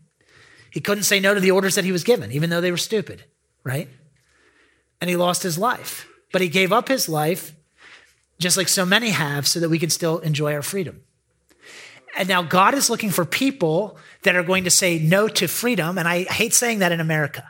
he 0.77 0.81
couldn't 0.83 1.05
say 1.05 1.21
no 1.21 1.33
to 1.33 1.41
the 1.41 1.53
orders 1.53 1.77
that 1.77 1.87
he 1.87 1.91
was 1.91 2.05
given, 2.05 2.31
even 2.33 2.51
though 2.51 2.61
they 2.61 2.71
were 2.71 2.77
stupid, 2.77 3.25
right? 3.65 3.89
And 5.01 5.09
he 5.09 5.17
lost 5.17 5.43
his 5.43 5.57
life. 5.57 6.07
But 6.33 6.43
he 6.43 6.51
gave 6.51 6.71
up 6.71 6.89
his 6.89 7.09
life, 7.09 7.55
just 8.39 8.59
like 8.59 8.69
so 8.69 8.85
many 8.85 9.09
have, 9.09 9.47
so 9.47 9.59
that 9.59 9.71
we 9.71 9.79
can 9.79 9.89
still 9.89 10.19
enjoy 10.19 10.53
our 10.53 10.61
freedom. 10.61 11.01
And 12.15 12.29
now 12.29 12.43
God 12.43 12.75
is 12.75 12.91
looking 12.91 13.09
for 13.09 13.25
people 13.25 13.97
that 14.25 14.37
are 14.37 14.43
going 14.43 14.65
to 14.65 14.71
say 14.71 14.99
no 14.99 15.29
to 15.29 15.49
freedom. 15.49 15.97
And 15.97 16.07
I 16.07 16.25
hate 16.25 16.53
saying 16.53 16.81
that 16.81 16.93
in 16.93 17.01
America. 17.01 17.49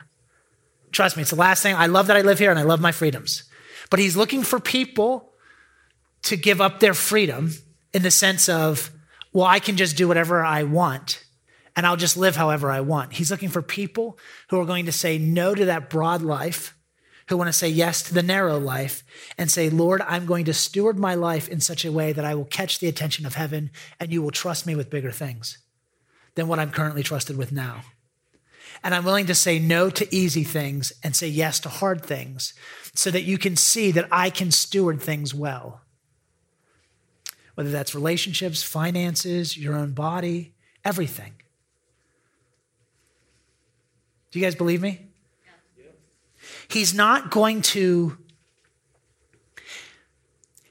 Trust 0.93 1.17
me, 1.17 1.23
it's 1.23 1.31
the 1.31 1.35
last 1.35 1.61
thing. 1.61 1.75
I 1.75 1.87
love 1.87 2.07
that 2.07 2.15
I 2.15 2.21
live 2.21 2.39
here 2.39 2.51
and 2.51 2.57
I 2.57 2.63
love 2.63 2.79
my 2.79 2.93
freedoms. 2.93 3.43
But 3.89 3.99
he's 3.99 4.15
looking 4.15 4.41
for 4.41 4.61
people 4.61 5.33
to 6.21 6.37
give 6.37 6.61
up 6.61 6.79
their 6.79 6.93
freedom 6.93 7.51
in 7.93 8.03
the 8.03 8.09
sense 8.09 8.47
of, 8.47 8.89
well, 9.33 9.47
I 9.47 9.59
can 9.59 9.75
just 9.75 9.97
do 9.97 10.07
whatever 10.07 10.45
I 10.45 10.63
want 10.63 11.25
and 11.77 11.85
I'll 11.85 11.95
just 11.95 12.17
live 12.17 12.35
however 12.35 12.71
I 12.71 12.81
want. 12.81 13.13
He's 13.13 13.29
looking 13.29 13.49
for 13.49 13.61
people 13.61 14.17
who 14.49 14.59
are 14.59 14.65
going 14.65 14.87
to 14.87 14.91
say 14.91 15.19
no 15.19 15.53
to 15.53 15.65
that 15.65 15.91
broad 15.91 16.23
life 16.23 16.75
who 17.29 17.37
want 17.37 17.49
to 17.49 17.53
say 17.53 17.69
yes 17.69 18.01
to 18.03 18.15
the 18.15 18.23
narrow 18.23 18.57
life 18.57 19.03
and 19.37 19.51
say, 19.51 19.69
Lord, 19.69 20.01
I'm 20.07 20.25
going 20.25 20.45
to 20.45 20.53
steward 20.53 20.97
my 20.97 21.13
life 21.13 21.47
in 21.47 21.59
such 21.59 21.85
a 21.85 21.91
way 21.91 22.13
that 22.13 22.25
I 22.25 22.33
will 22.33 22.45
catch 22.45 22.79
the 22.79 22.87
attention 22.87 23.27
of 23.27 23.35
heaven 23.35 23.69
and 23.99 24.11
you 24.11 24.23
will 24.23 24.31
trust 24.31 24.65
me 24.65 24.75
with 24.75 24.89
bigger 24.89 25.11
things 25.11 25.59
than 26.33 26.47
what 26.47 26.57
I'm 26.57 26.71
currently 26.71 27.03
trusted 27.03 27.37
with 27.37 27.51
now. 27.51 27.81
And 28.83 28.95
I'm 28.95 29.05
willing 29.05 29.27
to 29.27 29.35
say 29.35 29.59
no 29.59 29.91
to 29.91 30.15
easy 30.15 30.43
things 30.43 30.93
and 31.03 31.15
say 31.15 31.27
yes 31.27 31.59
to 31.59 31.69
hard 31.69 32.03
things 32.03 32.55
so 32.95 33.11
that 33.11 33.23
you 33.23 33.37
can 33.37 33.55
see 33.55 33.91
that 33.91 34.07
I 34.11 34.31
can 34.31 34.49
steward 34.49 34.99
things 34.99 35.31
well. 35.31 35.81
Whether 37.53 37.69
that's 37.69 37.93
relationships, 37.93 38.63
finances, 38.63 39.57
your 39.57 39.75
own 39.75 39.91
body, 39.91 40.55
everything. 40.83 41.33
Do 44.31 44.39
you 44.39 44.45
guys 44.45 44.55
believe 44.55 44.81
me? 44.81 45.01
He's 46.67 46.93
not 46.93 47.31
going 47.31 47.61
to 47.63 48.17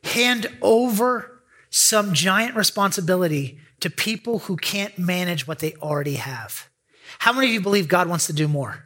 hand 0.04 0.46
over 0.60 1.42
some 1.70 2.14
giant 2.14 2.54
responsibility 2.54 3.58
to 3.80 3.90
people 3.90 4.40
who 4.40 4.56
can't 4.56 4.98
manage 4.98 5.46
what 5.46 5.58
they 5.58 5.74
already 5.74 6.14
have. 6.14 6.68
How 7.18 7.32
many 7.32 7.48
of 7.48 7.52
you 7.52 7.60
believe 7.60 7.88
God 7.88 8.08
wants 8.08 8.26
to 8.26 8.32
do 8.32 8.48
more? 8.48 8.84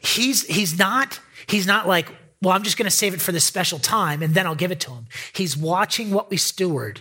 He's, 0.00 0.46
he's 0.46 0.78
not, 0.78 1.20
he's 1.46 1.66
not 1.66 1.88
like, 1.88 2.08
well, 2.42 2.54
I'm 2.54 2.62
just 2.62 2.76
going 2.76 2.84
to 2.84 2.90
save 2.90 3.14
it 3.14 3.20
for 3.20 3.32
this 3.32 3.44
special 3.44 3.78
time 3.78 4.22
and 4.22 4.34
then 4.34 4.46
I'll 4.46 4.54
give 4.54 4.70
it 4.70 4.80
to 4.80 4.90
him. 4.90 5.06
He's 5.32 5.56
watching 5.56 6.10
what 6.10 6.30
we 6.30 6.36
steward 6.36 7.00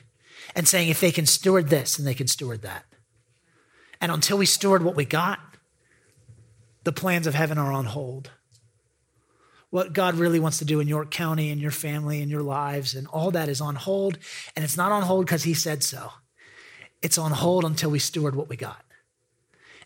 and 0.55 0.67
saying, 0.67 0.89
if 0.89 1.01
they 1.01 1.11
can 1.11 1.25
steward 1.25 1.69
this, 1.69 1.97
then 1.97 2.05
they 2.05 2.13
can 2.13 2.27
steward 2.27 2.61
that. 2.61 2.85
And 3.99 4.11
until 4.11 4.37
we 4.37 4.45
steward 4.45 4.83
what 4.83 4.95
we 4.95 5.05
got, 5.05 5.39
the 6.85 6.93
plans 6.93 7.27
of 7.27 7.35
heaven 7.35 7.57
are 7.57 7.73
on 7.73 7.85
hold 7.85 8.31
what 9.75 9.91
God 9.91 10.15
really 10.15 10.39
wants 10.39 10.59
to 10.59 10.65
do 10.65 10.79
in 10.79 10.87
York 10.87 11.11
County 11.11 11.51
and 11.51 11.59
your 11.59 11.69
family 11.69 12.21
and 12.21 12.31
your 12.31 12.41
lives, 12.41 12.95
and 12.95 13.07
all 13.07 13.31
that 13.31 13.49
is 13.49 13.59
on 13.59 13.75
hold. 13.75 14.17
And 14.55 14.63
it's 14.63 14.77
not 14.77 14.93
on 14.93 15.01
hold 15.01 15.25
because 15.25 15.43
He 15.43 15.53
said 15.53 15.83
so, 15.83 16.13
it's 17.01 17.17
on 17.17 17.31
hold 17.31 17.65
until 17.65 17.91
we 17.91 17.99
steward 17.99 18.37
what 18.37 18.47
we 18.47 18.55
got. 18.55 18.85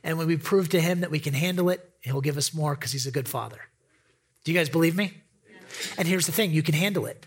And 0.03 0.19
when 0.19 0.27
we 0.27 0.37
prove 0.37 0.69
to 0.69 0.79
Him 0.79 0.99
that 0.99 1.09
we 1.09 1.17
can 1.17 1.33
handle 1.33 1.71
it, 1.71 1.89
He'll 2.01 2.21
give 2.21 2.37
us 2.37 2.53
more 2.53 2.75
because 2.75 2.91
He's 2.91 3.07
a 3.07 3.11
good 3.11 3.27
Father. 3.27 3.61
Do 4.43 4.51
you 4.51 4.57
guys 4.59 4.69
believe 4.69 4.95
me? 4.95 5.13
Yeah. 5.49 5.57
And 5.97 6.07
here's 6.07 6.27
the 6.27 6.33
thing 6.33 6.51
you 6.51 6.61
can 6.61 6.75
handle 6.75 7.07
it. 7.07 7.25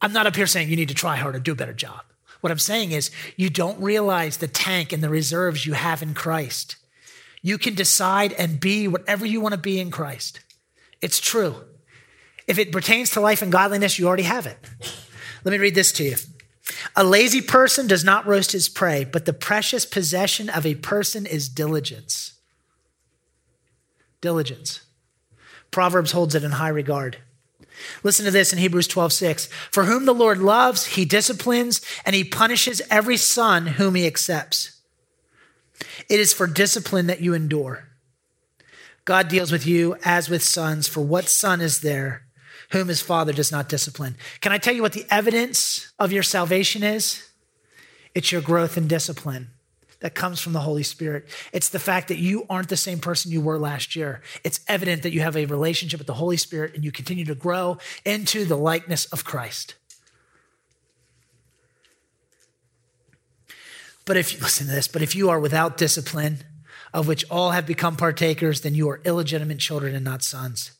I'm 0.00 0.14
not 0.14 0.26
up 0.26 0.34
here 0.34 0.46
saying 0.46 0.70
you 0.70 0.76
need 0.76 0.88
to 0.88 0.94
try 0.94 1.16
harder, 1.16 1.40
do 1.40 1.52
a 1.52 1.56
better 1.56 1.74
job. 1.74 2.04
What 2.40 2.50
I'm 2.50 2.58
saying 2.58 2.92
is, 2.92 3.10
you 3.36 3.50
don't 3.50 3.78
realize 3.82 4.38
the 4.38 4.48
tank 4.48 4.94
and 4.94 5.02
the 5.02 5.10
reserves 5.10 5.66
you 5.66 5.74
have 5.74 6.02
in 6.02 6.14
Christ. 6.14 6.76
You 7.42 7.58
can 7.58 7.74
decide 7.74 8.32
and 8.32 8.60
be 8.60 8.86
whatever 8.86 9.26
you 9.26 9.40
want 9.40 9.52
to 9.52 9.60
be 9.60 9.80
in 9.80 9.90
Christ. 9.90 10.40
It's 11.00 11.20
true. 11.20 11.56
If 12.46 12.58
it 12.58 12.72
pertains 12.72 13.10
to 13.10 13.20
life 13.20 13.42
and 13.42 13.50
godliness, 13.52 13.98
you 13.98 14.06
already 14.06 14.22
have 14.22 14.46
it. 14.46 14.58
Let 15.44 15.52
me 15.52 15.58
read 15.58 15.74
this 15.74 15.92
to 15.92 16.04
you. 16.04 16.16
A 16.94 17.04
lazy 17.04 17.40
person 17.40 17.86
does 17.86 18.04
not 18.04 18.26
roast 18.26 18.52
his 18.52 18.68
prey, 18.68 19.04
but 19.04 19.24
the 19.24 19.32
precious 19.32 19.84
possession 19.84 20.48
of 20.48 20.64
a 20.64 20.76
person 20.76 21.26
is 21.26 21.48
diligence. 21.48 22.34
Diligence. 24.20 24.82
Proverbs 25.72 26.12
holds 26.12 26.34
it 26.34 26.44
in 26.44 26.52
high 26.52 26.68
regard. 26.68 27.18
Listen 28.04 28.24
to 28.24 28.30
this 28.30 28.52
in 28.52 28.58
Hebrews 28.58 28.86
12, 28.86 29.12
6. 29.12 29.46
For 29.70 29.84
whom 29.84 30.04
the 30.04 30.14
Lord 30.14 30.38
loves, 30.38 30.86
he 30.86 31.04
disciplines, 31.04 31.80
and 32.04 32.14
he 32.14 32.22
punishes 32.22 32.82
every 32.90 33.16
son 33.16 33.66
whom 33.66 33.94
he 33.94 34.06
accepts. 34.06 34.81
It 36.08 36.20
is 36.20 36.32
for 36.32 36.46
discipline 36.46 37.06
that 37.06 37.20
you 37.20 37.34
endure. 37.34 37.88
God 39.04 39.28
deals 39.28 39.50
with 39.50 39.66
you 39.66 39.96
as 40.04 40.28
with 40.28 40.42
sons, 40.42 40.86
for 40.86 41.00
what 41.00 41.28
son 41.28 41.60
is 41.60 41.80
there 41.80 42.22
whom 42.72 42.88
his 42.88 43.02
father 43.02 43.32
does 43.32 43.52
not 43.52 43.68
discipline. 43.68 44.16
Can 44.40 44.50
I 44.50 44.58
tell 44.58 44.74
you 44.74 44.82
what 44.82 44.94
the 44.94 45.06
evidence 45.10 45.92
of 45.98 46.10
your 46.10 46.22
salvation 46.22 46.82
is? 46.82 47.28
It's 48.14 48.32
your 48.32 48.40
growth 48.40 48.76
in 48.76 48.88
discipline. 48.88 49.48
that 50.00 50.16
comes 50.16 50.40
from 50.40 50.52
the 50.52 50.58
Holy 50.58 50.82
Spirit. 50.82 51.28
It's 51.52 51.68
the 51.68 51.78
fact 51.78 52.08
that 52.08 52.18
you 52.18 52.44
aren't 52.50 52.68
the 52.68 52.76
same 52.76 52.98
person 52.98 53.30
you 53.30 53.40
were 53.40 53.56
last 53.56 53.94
year. 53.94 54.20
It's 54.42 54.58
evident 54.66 55.04
that 55.04 55.12
you 55.12 55.20
have 55.20 55.36
a 55.36 55.46
relationship 55.46 56.00
with 56.00 56.08
the 56.08 56.14
Holy 56.14 56.36
Spirit 56.36 56.74
and 56.74 56.84
you 56.84 56.90
continue 56.90 57.24
to 57.26 57.36
grow 57.36 57.78
into 58.04 58.44
the 58.44 58.56
likeness 58.56 59.04
of 59.06 59.24
Christ. 59.24 59.76
But 64.04 64.16
if 64.16 64.32
you 64.32 64.40
listen 64.40 64.66
to 64.66 64.72
this, 64.72 64.88
but 64.88 65.02
if 65.02 65.14
you 65.14 65.30
are 65.30 65.38
without 65.38 65.76
discipline, 65.76 66.38
of 66.92 67.06
which 67.06 67.24
all 67.30 67.52
have 67.52 67.66
become 67.66 67.96
partakers, 67.96 68.60
then 68.60 68.74
you 68.74 68.88
are 68.90 69.00
illegitimate 69.04 69.58
children 69.58 69.94
and 69.94 70.04
not 70.04 70.22
sons. 70.22 70.72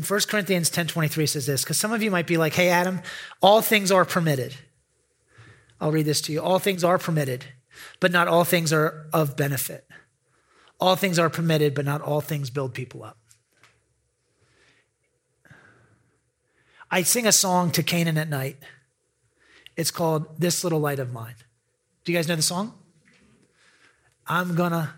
in 0.00 0.06
1 0.06 0.20
Corinthians 0.28 0.70
10:23 0.70 1.26
says 1.26 1.46
this 1.46 1.64
cuz 1.64 1.76
some 1.76 1.92
of 1.92 2.02
you 2.02 2.10
might 2.10 2.26
be 2.26 2.38
like, 2.38 2.54
"Hey 2.54 2.68
Adam, 2.70 3.02
all 3.42 3.60
things 3.60 3.92
are 3.92 4.06
permitted." 4.06 4.56
I'll 5.80 5.92
read 5.92 6.06
this 6.06 6.20
to 6.22 6.32
you. 6.32 6.40
All 6.40 6.58
things 6.58 6.84
are 6.84 6.98
permitted, 6.98 7.46
but 8.00 8.10
not 8.10 8.28
all 8.28 8.44
things 8.44 8.72
are 8.72 9.06
of 9.12 9.36
benefit. 9.36 9.86
All 10.78 10.96
things 10.96 11.18
are 11.18 11.28
permitted, 11.28 11.74
but 11.74 11.84
not 11.84 12.00
all 12.00 12.20
things 12.20 12.50
build 12.50 12.72
people 12.72 13.02
up. 13.02 13.19
I 16.90 17.02
sing 17.02 17.26
a 17.26 17.32
song 17.32 17.70
to 17.72 17.82
Canaan 17.82 18.18
at 18.18 18.28
night. 18.28 18.56
It's 19.76 19.90
called 19.90 20.40
This 20.40 20.64
Little 20.64 20.80
Light 20.80 20.98
of 20.98 21.12
Mine. 21.12 21.36
Do 22.04 22.12
you 22.12 22.18
guys 22.18 22.28
know 22.28 22.36
the 22.36 22.42
song? 22.42 22.74
I'm 24.26 24.54
gonna, 24.54 24.94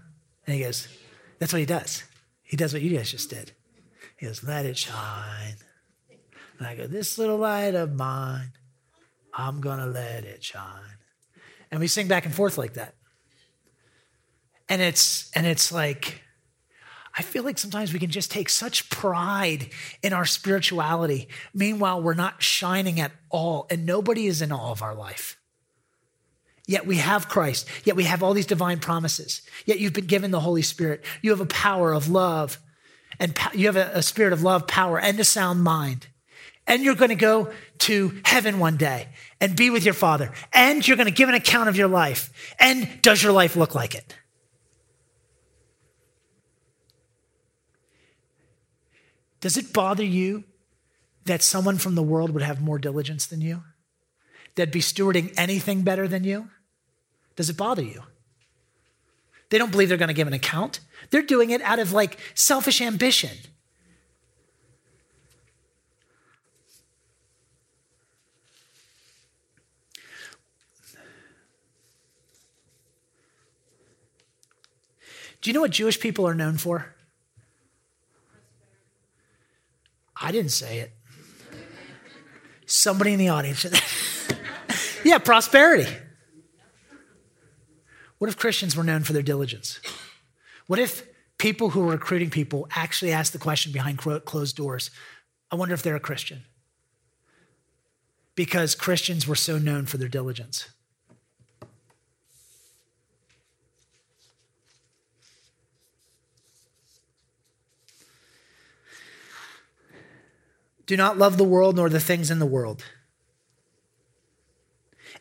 and 0.47 0.57
he 0.57 0.63
goes, 0.63 0.89
that's 1.39 1.53
what 1.53 1.61
he 1.61 1.67
does. 1.67 2.05
He 2.43 2.57
does 2.57 2.73
what 2.73 2.83
you 2.83 2.97
guys 2.97 3.11
just 3.11 3.31
did. 3.31 3.53
He 4.17 4.27
goes, 4.27 4.45
Let 4.45 4.67
it 4.67 4.79
shine. 4.79 5.57
And 6.59 6.69
I 6.69 6.77
go, 6.77 6.87
This 6.87 7.19
little 7.19 7.39
light 7.39 7.75
of 7.75 7.95
mine, 7.95 8.53
I'm 9.35 9.61
to 9.61 9.87
let 9.87 10.25
it 10.25 10.45
shine. 10.45 10.99
And 11.71 11.81
we 11.81 11.89
sing 11.89 12.07
back 12.07 12.27
and 12.27 12.35
forth 12.35 12.59
like 12.59 12.75
that. 12.75 12.95
And 14.69 14.81
it's, 14.81 15.31
and 15.35 15.47
it's 15.47 15.73
like, 15.73 16.22
I 17.17 17.23
feel 17.23 17.45
like 17.45 17.59
sometimes 17.59 17.93
we 17.93 17.99
can 17.99 18.11
just 18.11 18.31
take 18.31 18.49
such 18.49 18.89
pride 18.89 19.69
in 20.03 20.13
our 20.13 20.25
spirituality. 20.25 21.29
Meanwhile, 21.53 22.03
we're 22.03 22.15
not 22.15 22.43
shining 22.43 23.01
at 23.01 23.13
all, 23.29 23.67
and 23.71 23.85
nobody 23.85 24.27
is 24.27 24.41
in 24.41 24.51
all 24.51 24.73
of 24.73 24.83
our 24.83 24.95
life. 24.95 25.39
Yet 26.67 26.87
we 26.87 26.97
have 26.97 27.29
Christ. 27.29 27.69
Yet 27.85 27.97
we 27.97 28.05
have 28.05 28.23
all 28.23 28.35
these 28.35 28.47
divine 28.47 28.79
promises. 28.79 29.43
Yet 29.67 29.79
you've 29.79 29.93
been 29.93 30.07
given 30.07 30.31
the 30.31 30.41
Holy 30.41 30.63
Spirit. 30.63 31.05
You 31.21 31.31
have 31.31 31.41
a 31.41 31.47
power 31.47 31.93
of 31.93 32.09
love 32.09 32.59
and 33.19 33.37
you 33.53 33.67
have 33.67 33.77
a, 33.77 33.91
a 33.95 34.03
spirit 34.03 34.33
of 34.33 34.43
love, 34.43 34.67
power, 34.67 34.99
and 34.99 35.19
a 35.21 35.25
sound 35.25 35.63
mind. 35.63 36.07
And 36.67 36.83
you're 36.83 36.95
going 36.95 37.11
to 37.11 37.17
go 37.17 37.53
to 37.79 38.21
heaven 38.25 38.59
one 38.61 38.77
day 38.77 39.09
and 39.41 39.57
be 39.57 39.71
with 39.71 39.85
your 39.85 39.95
father. 39.95 40.33
And 40.53 40.87
you're 40.87 40.97
going 40.97 41.09
to 41.09 41.13
give 41.13 41.29
an 41.29 41.35
account 41.35 41.69
of 41.69 41.77
your 41.77 41.89
life. 41.89 42.33
And 42.59 42.89
does 43.03 43.23
your 43.23 43.33
life 43.33 43.57
look 43.57 43.75
like 43.75 43.95
it? 43.95 44.17
Does 49.43 49.57
it 49.57 49.73
bother 49.73 50.05
you 50.05 50.45
that 51.25 51.43
someone 51.43 51.77
from 51.77 51.97
the 51.97 52.03
world 52.03 52.31
would 52.31 52.45
have 52.45 52.63
more 52.63 52.79
diligence 52.79 53.27
than 53.27 53.41
you? 53.41 53.65
That'd 54.55 54.73
be 54.73 54.81
stewarding 54.81 55.35
anything 55.37 55.83
better 55.83 56.07
than 56.07 56.23
you? 56.23 56.49
Does 57.35 57.51
it 57.51 57.57
bother 57.57 57.83
you? 57.83 58.05
They 59.51 59.59
don't 59.59 59.73
believe 59.73 59.89
they're 59.89 59.99
going 59.99 60.09
to 60.09 60.15
give 60.15 60.29
an 60.29 60.33
account. 60.33 60.79
They're 61.11 61.23
doing 61.23 61.51
it 61.51 61.61
out 61.63 61.81
of 61.81 61.93
like 61.93 62.19
selfish 62.35 62.81
ambition. 62.81 63.37
Do 75.41 75.51
you 75.51 75.55
know 75.55 75.61
what 75.63 75.73
Jewish 75.73 75.99
people 75.99 76.29
are 76.29 76.35
known 76.35 76.59
for? 76.59 76.95
I 80.23 80.31
didn't 80.31 80.53
say 80.53 80.79
it. 80.79 80.93
Somebody 82.65 83.13
in 83.13 83.19
the 83.19 83.29
audience. 83.29 83.67
yeah, 85.05 85.19
prosperity. 85.19 85.91
What 88.19 88.29
if 88.29 88.37
Christians 88.37 88.77
were 88.77 88.85
known 88.85 89.03
for 89.03 89.13
their 89.13 89.23
diligence? 89.23 89.81
What 90.69 90.79
if 90.79 91.07
people 91.39 91.71
who 91.71 91.81
were 91.81 91.91
recruiting 91.91 92.31
people 92.31 92.69
actually 92.75 93.13
asked 93.13 93.33
the 93.33 93.39
question 93.39 93.73
behind 93.73 93.99
closed 93.99 94.57
doors? 94.57 94.91
I 95.51 95.57
wonder 95.57 95.75
if 95.75 95.83
they're 95.83 95.97
a 95.97 96.01
Christian. 96.01 96.45
Because 98.37 98.77
Christians 98.77 99.27
were 99.27 99.35
so 99.35 99.59
known 99.59 99.87
for 99.87 99.99
their 99.99 100.09
diligence. 100.09 100.69
Do 110.93 110.99
not 110.99 111.17
love 111.17 111.39
the 111.39 111.45
world 111.45 111.77
nor 111.77 111.89
the 111.89 111.99
things 111.99 112.31
in 112.31 112.39
the 112.39 112.45
world. 112.45 112.85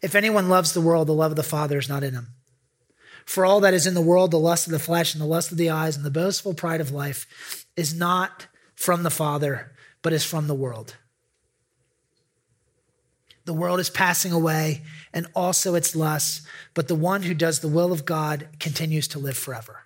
If 0.02 0.16
anyone 0.16 0.50
loves 0.50 0.74
the 0.74 0.82
world, 0.82 1.08
the 1.08 1.14
love 1.14 1.32
of 1.32 1.38
the 1.38 1.44
Father 1.44 1.78
is 1.78 1.88
not 1.88 2.04
in 2.04 2.14
him. 2.14 2.28
For 3.24 3.46
all 3.46 3.62
that 3.62 3.74
is 3.74 3.88
in 3.88 3.94
the 3.94 4.02
world, 4.02 4.32
the 4.32 4.38
lust 4.38 4.68
of 4.68 4.74
the 4.74 4.80
flesh 4.80 5.14
and 5.14 5.22
the 5.22 5.26
lust 5.26 5.50
of 5.50 5.58
the 5.58 5.70
eyes 5.70 5.96
and 5.96 6.06
the 6.06 6.12
boastful 6.12 6.54
pride 6.56 6.82
of 6.82 6.92
life 6.92 7.66
is 7.78 7.94
not 7.94 8.48
from 8.76 9.04
the 9.04 9.10
Father, 9.10 9.72
but 10.02 10.12
is 10.12 10.26
from 10.26 10.48
the 10.48 10.54
world. 10.54 10.98
The 13.46 13.54
world 13.54 13.80
is 13.80 13.90
passing 13.90 14.34
away 14.34 14.82
and 15.14 15.26
also 15.34 15.76
its 15.76 15.96
lusts, 15.96 16.46
but 16.74 16.90
the 16.90 16.96
one 16.96 17.24
who 17.24 17.34
does 17.34 17.62
the 17.62 17.70
will 17.70 17.94
of 17.94 18.04
God 18.04 18.50
continues 18.60 19.08
to 19.08 19.20
live 19.20 19.38
forever. 19.38 19.84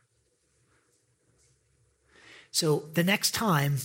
So 2.49 2.89
the 2.95 3.03
next 3.03 3.35
time 3.35 3.77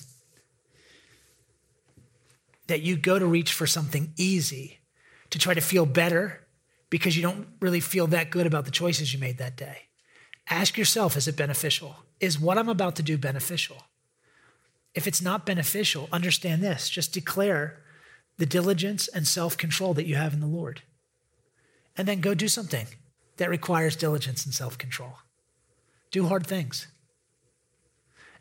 that 2.70 2.83
you 2.83 2.96
go 2.96 3.18
to 3.18 3.26
reach 3.26 3.52
for 3.52 3.66
something 3.66 4.12
easy 4.16 4.78
to 5.30 5.38
try 5.38 5.54
to 5.54 5.61
feel 5.61 5.87
better 5.87 6.46
because 6.88 7.16
you 7.16 7.22
don't 7.22 7.48
really 7.61 7.80
feel 7.80 8.06
that 8.09 8.30
good 8.30 8.46
about 8.46 8.64
the 8.64 8.70
choices 8.70 9.12
you 9.12 9.18
made 9.18 9.38
that 9.38 9.56
day. 9.56 9.88
Ask 10.48 10.78
yourself 10.78 11.16
is 11.16 11.26
it 11.26 11.37
beneficial? 11.37 11.96
Is 12.20 12.38
what 12.38 12.59
I'm 12.59 12.68
about 12.68 12.96
to 12.96 13.02
do 13.02 13.18
beneficial? 13.18 13.85
If 14.94 15.06
it's 15.06 15.20
not 15.20 15.46
beneficial, 15.46 16.09
understand 16.12 16.62
this 16.62 16.88
just 16.88 17.12
declare 17.12 17.83
the 18.38 18.46
diligence 18.46 19.09
and 19.09 19.26
self 19.26 19.56
control 19.56 19.92
that 19.94 20.06
you 20.06 20.14
have 20.14 20.33
in 20.33 20.40
the 20.40 20.46
Lord. 20.46 20.83
And 21.96 22.06
then 22.06 22.20
go 22.20 22.35
do 22.35 22.48
something 22.48 22.87
that 23.37 23.50
requires 23.50 23.96
diligence 23.96 24.44
and 24.44 24.54
self 24.54 24.78
control. 24.78 25.14
Do 26.12 26.28
hard 26.28 26.46
things. 26.46 26.87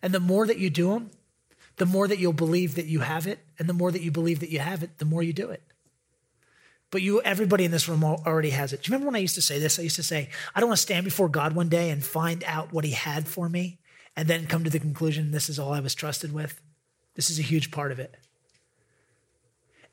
And 0.02 0.14
the 0.14 0.20
more 0.20 0.46
that 0.46 0.60
you 0.60 0.70
do 0.70 0.92
them, 0.92 1.12
the 1.80 1.86
more 1.86 2.08
that 2.08 2.20
you'll 2.20 2.34
believe 2.34 2.76
that 2.76 2.86
you 2.86 3.00
have 3.00 3.26
it. 3.26 3.40
And 3.58 3.68
the 3.68 3.74
more 3.74 3.92
that 3.92 4.02
you 4.02 4.12
believe 4.12 4.42
that 4.42 4.50
you 4.50 4.60
have 4.60 4.84
it, 4.84 5.00
the 5.00 5.06
more 5.06 5.24
you 5.24 5.34
do 5.34 5.50
it. 5.50 5.64
But 6.92 7.02
you, 7.02 7.22
everybody 7.22 7.66
in 7.66 7.72
this 7.72 7.88
room 7.88 8.04
already 8.04 8.50
has 8.50 8.74
it. 8.74 8.84
Do 8.84 8.90
you 8.90 8.94
remember 8.94 9.08
when 9.08 9.16
I 9.16 9.20
used 9.20 9.36
to 9.36 9.42
say 9.42 9.60
this? 9.60 9.80
I 9.80 9.84
used 9.84 9.96
to 9.96 10.04
say, 10.04 10.30
I 10.54 10.60
don't 10.60 10.70
want 10.70 10.78
to 10.78 10.82
stand 10.82 11.06
before 11.06 11.30
God 11.30 11.56
one 11.56 11.70
day 11.70 11.90
and 11.90 12.04
find 12.04 12.44
out 12.46 12.74
what 12.74 12.84
he 12.84 12.92
had 12.92 13.28
for 13.28 13.48
me 13.48 13.80
and 14.16 14.28
then 14.28 14.48
come 14.48 14.64
to 14.66 14.70
the 14.70 14.80
conclusion 14.80 15.32
this 15.32 15.50
is 15.50 15.58
all 15.58 15.72
I 15.72 15.80
was 15.80 15.96
trusted 15.96 16.34
with. 16.34 16.60
This 17.16 17.30
is 17.30 17.40
a 17.40 17.44
huge 17.44 17.72
part 17.72 17.92
of 17.92 18.00
it. 18.00 18.18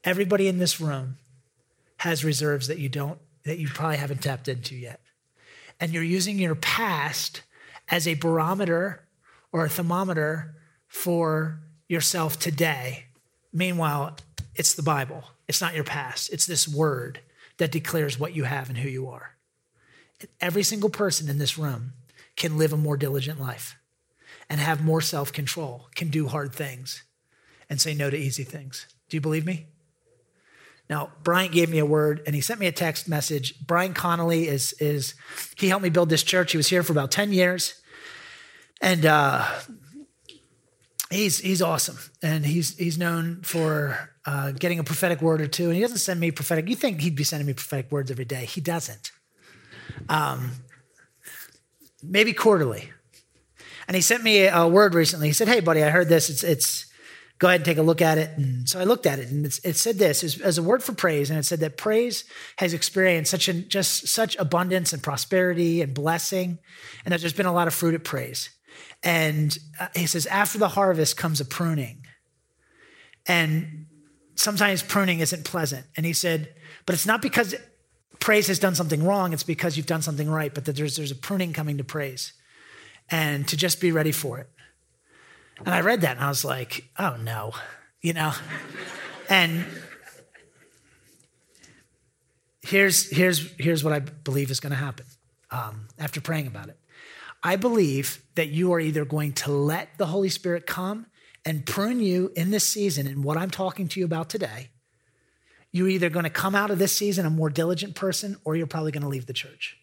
Everybody 0.02 0.48
in 0.48 0.58
this 0.58 0.80
room 0.80 1.18
has 1.98 2.24
reserves 2.24 2.66
that 2.66 2.78
you 2.78 2.88
don't, 2.88 3.20
that 3.44 3.58
you 3.58 3.68
probably 3.68 3.98
haven't 3.98 4.22
tapped 4.22 4.48
into 4.48 4.74
yet. 4.74 5.00
And 5.78 5.92
you're 5.92 6.02
using 6.02 6.38
your 6.38 6.54
past 6.56 7.42
as 7.88 8.08
a 8.08 8.14
barometer 8.14 9.06
or 9.52 9.64
a 9.64 9.68
thermometer 9.68 10.56
for 10.88 11.60
yourself 11.88 12.38
today. 12.38 13.06
Meanwhile, 13.52 14.16
it's 14.54 14.74
the 14.74 14.82
Bible. 14.82 15.24
It's 15.48 15.60
not 15.60 15.74
your 15.74 15.84
past. 15.84 16.32
It's 16.32 16.46
this 16.46 16.66
word 16.66 17.20
that 17.58 17.72
declares 17.72 18.18
what 18.18 18.34
you 18.34 18.44
have 18.44 18.68
and 18.68 18.78
who 18.78 18.88
you 18.88 19.08
are. 19.08 19.36
Every 20.40 20.62
single 20.62 20.90
person 20.90 21.28
in 21.28 21.38
this 21.38 21.58
room 21.58 21.92
can 22.36 22.58
live 22.58 22.72
a 22.72 22.76
more 22.76 22.96
diligent 22.96 23.40
life 23.40 23.76
and 24.48 24.60
have 24.60 24.84
more 24.84 25.00
self 25.00 25.32
control, 25.32 25.88
can 25.94 26.08
do 26.08 26.28
hard 26.28 26.54
things 26.54 27.02
and 27.68 27.80
say 27.80 27.94
no 27.94 28.10
to 28.10 28.16
easy 28.16 28.44
things. 28.44 28.86
Do 29.08 29.16
you 29.16 29.20
believe 29.20 29.46
me? 29.46 29.66
Now, 30.88 31.10
Brian 31.24 31.50
gave 31.50 31.68
me 31.68 31.78
a 31.78 31.86
word 31.86 32.22
and 32.26 32.34
he 32.34 32.40
sent 32.40 32.60
me 32.60 32.66
a 32.66 32.72
text 32.72 33.08
message. 33.08 33.54
Brian 33.66 33.92
Connolly 33.92 34.46
is, 34.46 34.72
is 34.74 35.14
he 35.56 35.68
helped 35.68 35.82
me 35.82 35.90
build 35.90 36.10
this 36.10 36.22
church. 36.22 36.52
He 36.52 36.56
was 36.56 36.68
here 36.68 36.82
for 36.82 36.92
about 36.92 37.10
10 37.10 37.32
years. 37.32 37.80
And 38.80 39.04
uh, 39.04 39.44
he's 41.10 41.38
he's 41.38 41.62
awesome, 41.62 41.98
and 42.22 42.44
he's 42.44 42.76
he's 42.76 42.98
known 42.98 43.42
for 43.42 44.10
uh, 44.24 44.52
getting 44.52 44.78
a 44.78 44.84
prophetic 44.84 45.22
word 45.22 45.40
or 45.40 45.46
two. 45.46 45.66
And 45.66 45.74
he 45.74 45.80
doesn't 45.80 45.98
send 45.98 46.20
me 46.20 46.30
prophetic. 46.30 46.68
You 46.68 46.76
think 46.76 47.00
he'd 47.00 47.16
be 47.16 47.24
sending 47.24 47.46
me 47.46 47.52
prophetic 47.52 47.90
words 47.90 48.10
every 48.10 48.24
day? 48.24 48.44
He 48.44 48.60
doesn't. 48.60 49.10
Um, 50.08 50.52
maybe 52.02 52.32
quarterly. 52.32 52.90
And 53.88 53.94
he 53.94 54.00
sent 54.00 54.24
me 54.24 54.46
a 54.46 54.66
word 54.66 54.94
recently. 54.94 55.28
He 55.28 55.32
said, 55.32 55.48
"Hey, 55.48 55.60
buddy, 55.60 55.82
I 55.82 55.90
heard 55.90 56.08
this. 56.08 56.28
It's 56.28 56.42
it's 56.42 56.86
go 57.38 57.48
ahead 57.48 57.60
and 57.60 57.64
take 57.64 57.78
a 57.78 57.82
look 57.82 58.00
at 58.00 58.18
it. 58.18 58.30
And 58.36 58.68
so 58.68 58.80
I 58.80 58.84
looked 58.84 59.06
at 59.06 59.18
it, 59.18 59.30
and 59.30 59.44
it 59.46 59.76
said 59.76 59.96
this 59.96 60.40
as 60.40 60.58
a 60.58 60.62
word 60.62 60.82
for 60.82 60.92
praise, 60.92 61.30
and 61.30 61.38
it 61.38 61.44
said 61.44 61.60
that 61.60 61.76
praise 61.76 62.24
has 62.58 62.72
experienced 62.72 63.30
such 63.30 63.48
an, 63.48 63.68
just 63.68 64.08
such 64.08 64.36
abundance 64.36 64.92
and 64.92 65.02
prosperity 65.02 65.82
and 65.82 65.92
blessing, 65.94 66.58
and 67.04 67.12
that 67.12 67.20
there's 67.20 67.32
been 67.32 67.46
a 67.46 67.52
lot 67.52 67.68
of 67.68 67.74
fruit 67.74 67.94
at 67.94 68.04
praise. 68.04 68.50
And 69.02 69.56
uh, 69.78 69.88
he 69.94 70.06
says, 70.06 70.26
after 70.26 70.58
the 70.58 70.68
harvest 70.68 71.16
comes 71.16 71.40
a 71.40 71.44
pruning, 71.44 72.06
and 73.26 73.86
sometimes 74.34 74.82
pruning 74.82 75.20
isn't 75.20 75.44
pleasant. 75.44 75.86
And 75.96 76.06
he 76.06 76.12
said, 76.12 76.54
but 76.86 76.94
it's 76.94 77.06
not 77.06 77.22
because 77.22 77.54
praise 78.20 78.46
has 78.48 78.58
done 78.58 78.74
something 78.74 79.04
wrong; 79.04 79.32
it's 79.32 79.42
because 79.42 79.76
you've 79.76 79.86
done 79.86 80.02
something 80.02 80.30
right. 80.30 80.52
But 80.54 80.64
that 80.64 80.76
there's 80.76 80.96
there's 80.96 81.10
a 81.10 81.16
pruning 81.16 81.52
coming 81.52 81.78
to 81.78 81.84
praise, 81.84 82.32
and 83.10 83.46
to 83.48 83.56
just 83.56 83.80
be 83.80 83.92
ready 83.92 84.12
for 84.12 84.38
it. 84.38 84.48
And 85.64 85.74
I 85.74 85.80
read 85.80 86.02
that 86.02 86.16
and 86.16 86.24
I 86.24 86.28
was 86.28 86.44
like, 86.44 86.84
oh 86.98 87.16
no, 87.16 87.52
you 88.02 88.12
know? 88.12 88.32
and 89.28 89.64
here's, 92.62 93.10
here's, 93.10 93.52
here's 93.58 93.82
what 93.82 93.92
I 93.92 94.00
believe 94.00 94.50
is 94.50 94.60
going 94.60 94.72
to 94.72 94.76
happen 94.76 95.06
um, 95.50 95.88
after 95.98 96.20
praying 96.20 96.46
about 96.46 96.68
it. 96.68 96.78
I 97.42 97.56
believe 97.56 98.22
that 98.34 98.48
you 98.48 98.72
are 98.72 98.80
either 98.80 99.04
going 99.04 99.32
to 99.34 99.52
let 99.52 99.98
the 99.98 100.06
Holy 100.06 100.28
Spirit 100.28 100.66
come 100.66 101.06
and 101.44 101.64
prune 101.64 102.00
you 102.00 102.32
in 102.34 102.50
this 102.50 102.66
season 102.66 103.06
and 103.06 103.22
what 103.22 103.36
I'm 103.36 103.50
talking 103.50 103.88
to 103.88 104.00
you 104.00 104.06
about 104.06 104.28
today. 104.28 104.70
You're 105.70 105.88
either 105.88 106.08
going 106.08 106.24
to 106.24 106.30
come 106.30 106.54
out 106.54 106.70
of 106.70 106.78
this 106.78 106.92
season 106.92 107.26
a 107.26 107.30
more 107.30 107.50
diligent 107.50 107.94
person 107.94 108.36
or 108.44 108.56
you're 108.56 108.66
probably 108.66 108.92
going 108.92 109.02
to 109.02 109.08
leave 109.08 109.26
the 109.26 109.32
church. 109.32 109.78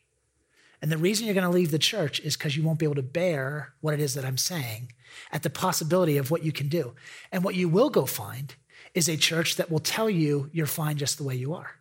And 0.82 0.92
the 0.92 0.98
reason 0.98 1.26
you're 1.26 1.34
going 1.34 1.50
to 1.50 1.50
leave 1.50 1.72
the 1.72 1.80
church 1.80 2.20
is 2.20 2.36
because 2.36 2.58
you 2.58 2.64
won't 2.64 2.80
be 2.80 2.86
able 2.86 2.96
to 2.96 3.02
bear 3.02 3.74
what 3.80 3.94
it 3.94 4.02
is 4.02 4.16
that 4.16 4.26
I'm 4.26 4.38
saying 4.38 4.92
at 5.32 5.44
the 5.44 5.50
possibility 5.50 6.18
of 6.18 6.30
what 6.30 6.44
you 6.44 6.52
can 6.52 6.68
do. 6.68 6.94
And 7.32 7.44
what 7.44 7.56
you 7.56 7.70
will 7.70 7.90
go 7.90 8.06
find 8.06 8.54
is 8.94 9.08
a 9.08 9.16
church 9.16 9.56
that 9.56 9.72
will 9.72 9.80
tell 9.80 10.10
you 10.10 10.50
you're 10.52 10.66
fine 10.66 10.98
just 10.98 11.18
the 11.18 11.24
way 11.24 11.36
you 11.36 11.54
are. 11.54 11.80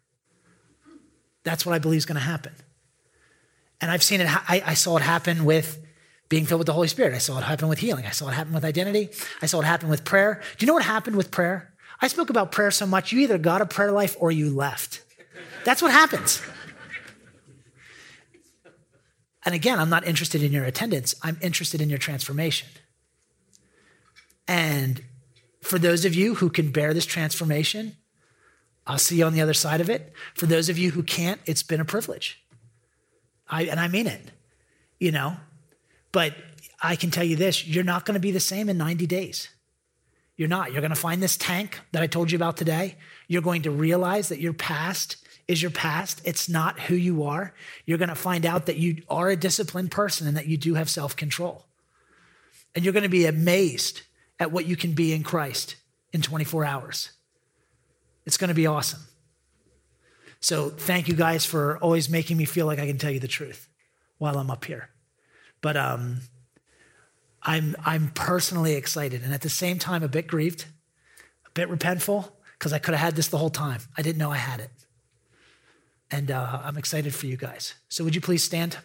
That's 1.42 1.66
what 1.66 1.74
I 1.74 1.80
believe 1.80 1.98
is 1.98 2.06
going 2.06 2.14
to 2.14 2.20
happen. 2.20 2.52
And 3.83 3.90
I've 3.90 4.03
seen 4.03 4.23
it, 4.23 4.29
I, 4.31 4.62
I 4.64 4.75
saw 4.75 4.97
it 4.97 5.03
happen 5.03 5.45
with 5.45 5.85
being 6.31 6.47
filled 6.47 6.61
with 6.61 6.66
the 6.66 6.73
Holy 6.73 6.88
Spirit. 6.88 7.12
I 7.12 7.18
saw 7.18 7.37
it 7.37 7.45
happen 7.45 7.68
with 7.68 7.81
healing. 7.81 8.07
I 8.07 8.11
saw 8.11 8.29
it 8.29 8.33
happen 8.33 8.55
with 8.55 8.64
identity. 8.64 9.11
I 9.42 9.47
saw 9.47 9.61
it 9.61 9.64
happen 9.64 9.90
with 9.90 10.05
prayer. 10.05 10.40
Do 10.57 10.64
you 10.64 10.66
know 10.66 10.73
what 10.73 10.85
happened 10.85 11.16
with 11.16 11.31
prayer? 11.31 11.75
I 12.01 12.09
spoke 12.09 12.31
about 12.31 12.51
prayer 12.51 12.71
so 12.71 12.87
much, 12.87 13.12
you 13.12 13.21
either 13.21 13.38
got 13.38 13.61
a 13.61 13.66
prayer 13.66 13.92
life 13.92 14.16
or 14.18 14.33
you 14.33 14.51
left. 14.51 15.03
That's 15.64 15.81
what 15.81 15.92
happens. 15.92 16.42
And 19.45 19.55
again, 19.55 19.79
I'm 19.79 19.90
not 19.90 20.07
interested 20.07 20.42
in 20.42 20.53
your 20.53 20.64
attendance, 20.64 21.14
I'm 21.23 21.38
interested 21.40 21.81
in 21.81 21.88
your 21.88 21.99
transformation. 21.99 22.68
And 24.49 25.03
for 25.61 25.79
those 25.79 26.05
of 26.05 26.14
you 26.14 26.37
who 26.37 26.51
can 26.51 26.73
bear 26.73 26.92
this 26.92 27.07
transformation, 27.07 27.97
I'll 28.85 28.99
see 28.99 29.18
you 29.18 29.25
on 29.25 29.33
the 29.33 29.40
other 29.40 29.55
side 29.55 29.81
of 29.81 29.88
it. 29.88 30.12
For 30.35 30.47
those 30.47 30.68
of 30.68 30.77
you 30.77 30.90
who 30.90 31.05
can't, 31.05 31.40
it's 31.47 31.62
been 31.62 31.81
a 31.81 31.85
privilege. 31.85 32.41
I, 33.52 33.64
and 33.64 33.78
I 33.78 33.86
mean 33.86 34.06
it, 34.08 34.32
you 34.98 35.12
know. 35.12 35.36
But 36.10 36.34
I 36.82 36.96
can 36.96 37.10
tell 37.10 37.22
you 37.22 37.36
this 37.36 37.66
you're 37.66 37.84
not 37.84 38.04
going 38.04 38.14
to 38.14 38.20
be 38.20 38.32
the 38.32 38.40
same 38.40 38.68
in 38.68 38.78
90 38.78 39.06
days. 39.06 39.48
You're 40.36 40.48
not. 40.48 40.72
You're 40.72 40.80
going 40.80 40.90
to 40.90 40.96
find 40.96 41.22
this 41.22 41.36
tank 41.36 41.78
that 41.92 42.02
I 42.02 42.06
told 42.06 42.32
you 42.32 42.36
about 42.36 42.56
today. 42.56 42.96
You're 43.28 43.42
going 43.42 43.62
to 43.62 43.70
realize 43.70 44.30
that 44.30 44.40
your 44.40 44.54
past 44.54 45.18
is 45.46 45.60
your 45.60 45.70
past. 45.70 46.22
It's 46.24 46.48
not 46.48 46.80
who 46.80 46.94
you 46.94 47.24
are. 47.24 47.52
You're 47.84 47.98
going 47.98 48.08
to 48.08 48.14
find 48.14 48.46
out 48.46 48.66
that 48.66 48.78
you 48.78 49.02
are 49.08 49.28
a 49.28 49.36
disciplined 49.36 49.90
person 49.90 50.26
and 50.26 50.36
that 50.36 50.46
you 50.46 50.56
do 50.56 50.74
have 50.74 50.88
self 50.88 51.14
control. 51.14 51.66
And 52.74 52.84
you're 52.84 52.94
going 52.94 53.02
to 53.02 53.10
be 53.10 53.26
amazed 53.26 54.00
at 54.40 54.50
what 54.50 54.64
you 54.64 54.76
can 54.76 54.92
be 54.92 55.12
in 55.12 55.22
Christ 55.22 55.76
in 56.12 56.22
24 56.22 56.64
hours. 56.64 57.10
It's 58.24 58.38
going 58.38 58.48
to 58.48 58.54
be 58.54 58.66
awesome. 58.66 59.00
So, 60.42 60.70
thank 60.70 61.07
you 61.07 61.14
guys 61.14 61.46
for 61.46 61.78
always 61.78 62.09
making 62.09 62.37
me 62.37 62.46
feel 62.46 62.66
like 62.66 62.81
I 62.81 62.87
can 62.87 62.98
tell 62.98 63.12
you 63.12 63.20
the 63.20 63.28
truth 63.28 63.68
while 64.18 64.37
I'm 64.37 64.50
up 64.50 64.64
here. 64.64 64.90
But 65.61 65.76
um, 65.76 66.22
I'm, 67.44 67.76
I'm 67.85 68.09
personally 68.09 68.74
excited 68.74 69.22
and 69.22 69.33
at 69.33 69.42
the 69.42 69.48
same 69.48 69.78
time 69.78 70.02
a 70.02 70.09
bit 70.09 70.26
grieved, 70.26 70.64
a 71.46 71.50
bit 71.50 71.70
repentful, 71.70 72.28
because 72.59 72.72
I 72.72 72.81
could 72.81 72.92
have 72.92 73.05
had 73.05 73.14
this 73.14 73.28
the 73.28 73.38
whole 73.38 73.50
time. 73.50 73.83
I 73.96 74.02
didn't 74.02 74.18
know 74.18 74.33
I 74.33 74.37
had 74.37 74.59
it. 74.59 74.70
And 76.11 76.33
uh, 76.33 76.61
I'm 76.64 76.76
excited 76.76 77.14
for 77.14 77.26
you 77.26 77.37
guys. 77.37 77.74
So, 77.88 78.02
would 78.02 78.16
you 78.16 78.20
please 78.20 78.42
stand? 78.42 78.78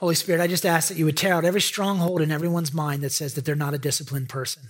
Holy 0.00 0.14
Spirit, 0.14 0.40
I 0.40 0.46
just 0.46 0.64
ask 0.64 0.88
that 0.88 0.96
you 0.96 1.04
would 1.04 1.18
tear 1.18 1.34
out 1.34 1.44
every 1.44 1.60
stronghold 1.60 2.22
in 2.22 2.30
everyone's 2.30 2.72
mind 2.72 3.02
that 3.02 3.12
says 3.12 3.34
that 3.34 3.44
they're 3.44 3.54
not 3.54 3.74
a 3.74 3.78
disciplined 3.78 4.30
person. 4.30 4.62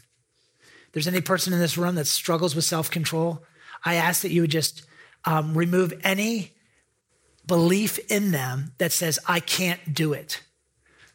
If 0.61 0.93
there's 0.93 1.07
any 1.07 1.21
person 1.21 1.53
in 1.53 1.61
this 1.61 1.79
room 1.79 1.95
that 1.95 2.09
struggles 2.09 2.57
with 2.57 2.65
self 2.65 2.91
control, 2.91 3.45
I 3.85 3.95
ask 3.95 4.23
that 4.23 4.33
you 4.33 4.41
would 4.41 4.51
just 4.51 4.85
um, 5.25 5.57
remove 5.57 5.95
any 6.03 6.51
belief 7.47 8.01
in 8.11 8.33
them 8.33 8.73
that 8.79 8.91
says, 8.91 9.21
I 9.25 9.39
can't 9.39 9.95
do 9.95 10.13
it. 10.13 10.43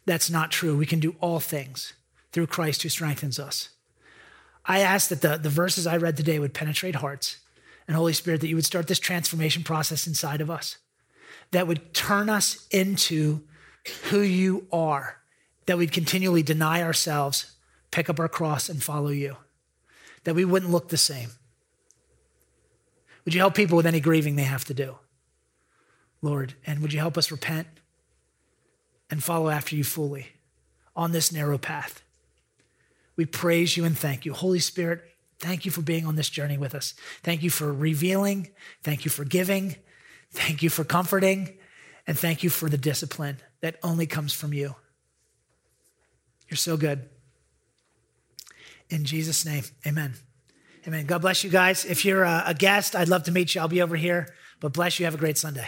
That's 0.06 0.30
not 0.30 0.49
true. 0.49 0.78
We 0.78 0.86
can 0.86 1.01
do 1.01 1.17
all 1.19 1.41
things 1.41 1.91
through 2.32 2.47
Christ 2.47 2.84
who 2.84 2.89
strengthens 2.89 3.38
us. 3.38 3.67
I 4.65 4.80
ask 4.80 5.10
that 5.10 5.21
the, 5.23 5.36
the 5.36 5.49
verses 5.49 5.86
I 5.86 5.97
read 5.97 6.15
today 6.15 6.39
would 6.39 6.54
penetrate 6.54 6.95
hearts, 6.95 7.39
and 7.86 7.97
Holy 7.97 8.13
Spirit, 8.13 8.39
that 8.39 8.47
you 8.47 8.56
would 8.56 8.65
start 8.65 8.88
this 8.88 8.97
transformation 8.97 9.63
process 9.63 10.08
inside 10.08 10.39
of 10.39 10.49
us 10.49 10.78
that 11.51 11.67
would 11.67 11.93
turn 11.93 12.30
us 12.30 12.65
into 12.71 13.41
who 14.10 14.21
you 14.21 14.67
are, 14.71 15.21
that 15.65 15.78
we'd 15.78 15.91
continually 15.91 16.43
deny 16.43 16.82
ourselves, 16.82 17.56
pick 17.91 18.10
up 18.10 18.19
our 18.19 18.28
cross, 18.28 18.69
and 18.69 18.84
follow 18.84 19.10
you, 19.10 19.38
that 20.24 20.36
we 20.36 20.45
wouldn't 20.45 20.71
look 20.71 20.89
the 20.89 20.98
same. 20.98 21.30
Would 23.24 23.34
you 23.34 23.39
help 23.39 23.56
people 23.56 23.78
with 23.78 23.88
any 23.88 24.00
grieving 24.00 24.36
they 24.36 24.43
have 24.43 24.65
to 24.65 24.74
do? 24.74 24.98
Lord, 26.21 26.56
and 26.65 26.82
would 26.82 26.93
you 26.93 27.00
help 27.00 27.17
us 27.17 27.32
repent 27.32 27.67
and 29.10 29.24
follow 29.24 29.50
after 29.50 29.76
you 29.76 29.84
fully 29.84 30.28
on 30.95 31.12
this 31.12 31.32
narrow 31.32 31.58
path? 31.58 32.04
We 33.15 33.26
praise 33.26 33.78
you 33.78 33.86
and 33.86 33.98
thank 33.98 34.26
you. 34.26 34.34
Holy 34.34 34.60
Spirit, 34.60 35.04
thank 35.39 35.65
you 35.65 35.71
for 35.71 35.82
being 35.82 36.06
on 36.06 36.15
this 36.15 36.30
journey 36.30 36.58
with 36.58 36.76
us. 36.76 36.93
Thank 37.24 37.43
you 37.43 37.50
for 37.50 37.71
revealing. 37.74 38.50
Thank 38.84 39.06
you 39.06 39.12
for 39.12 39.24
giving. 39.24 39.76
Thank 40.32 40.63
you 40.63 40.69
for 40.69 40.84
comforting. 40.84 41.58
And 42.08 42.17
thank 42.17 42.43
you 42.43 42.50
for 42.50 42.69
the 42.69 42.78
discipline 42.78 43.38
that 43.65 43.78
only 43.82 44.06
comes 44.06 44.32
from 44.32 44.54
you. 44.54 44.75
You're 46.47 46.56
so 46.56 46.78
good. 46.78 47.10
In 48.91 49.06
Jesus' 49.06 49.43
name, 49.43 49.63
amen. 49.88 50.13
Amen. 50.86 51.08
God 51.08 51.23
bless 51.23 51.43
you 51.43 51.49
guys. 51.49 51.84
If 51.84 52.06
you're 52.06 52.25
a 52.25 52.56
guest, 52.56 52.95
I'd 52.95 53.10
love 53.10 53.23
to 53.23 53.32
meet 53.32 53.56
you. 53.56 53.62
I'll 53.62 53.67
be 53.67 53.82
over 53.82 53.95
here. 53.95 54.28
But 54.60 54.73
bless 54.73 54.99
you. 54.99 55.06
Have 55.06 55.15
a 55.15 55.17
great 55.17 55.39
Sunday. 55.39 55.67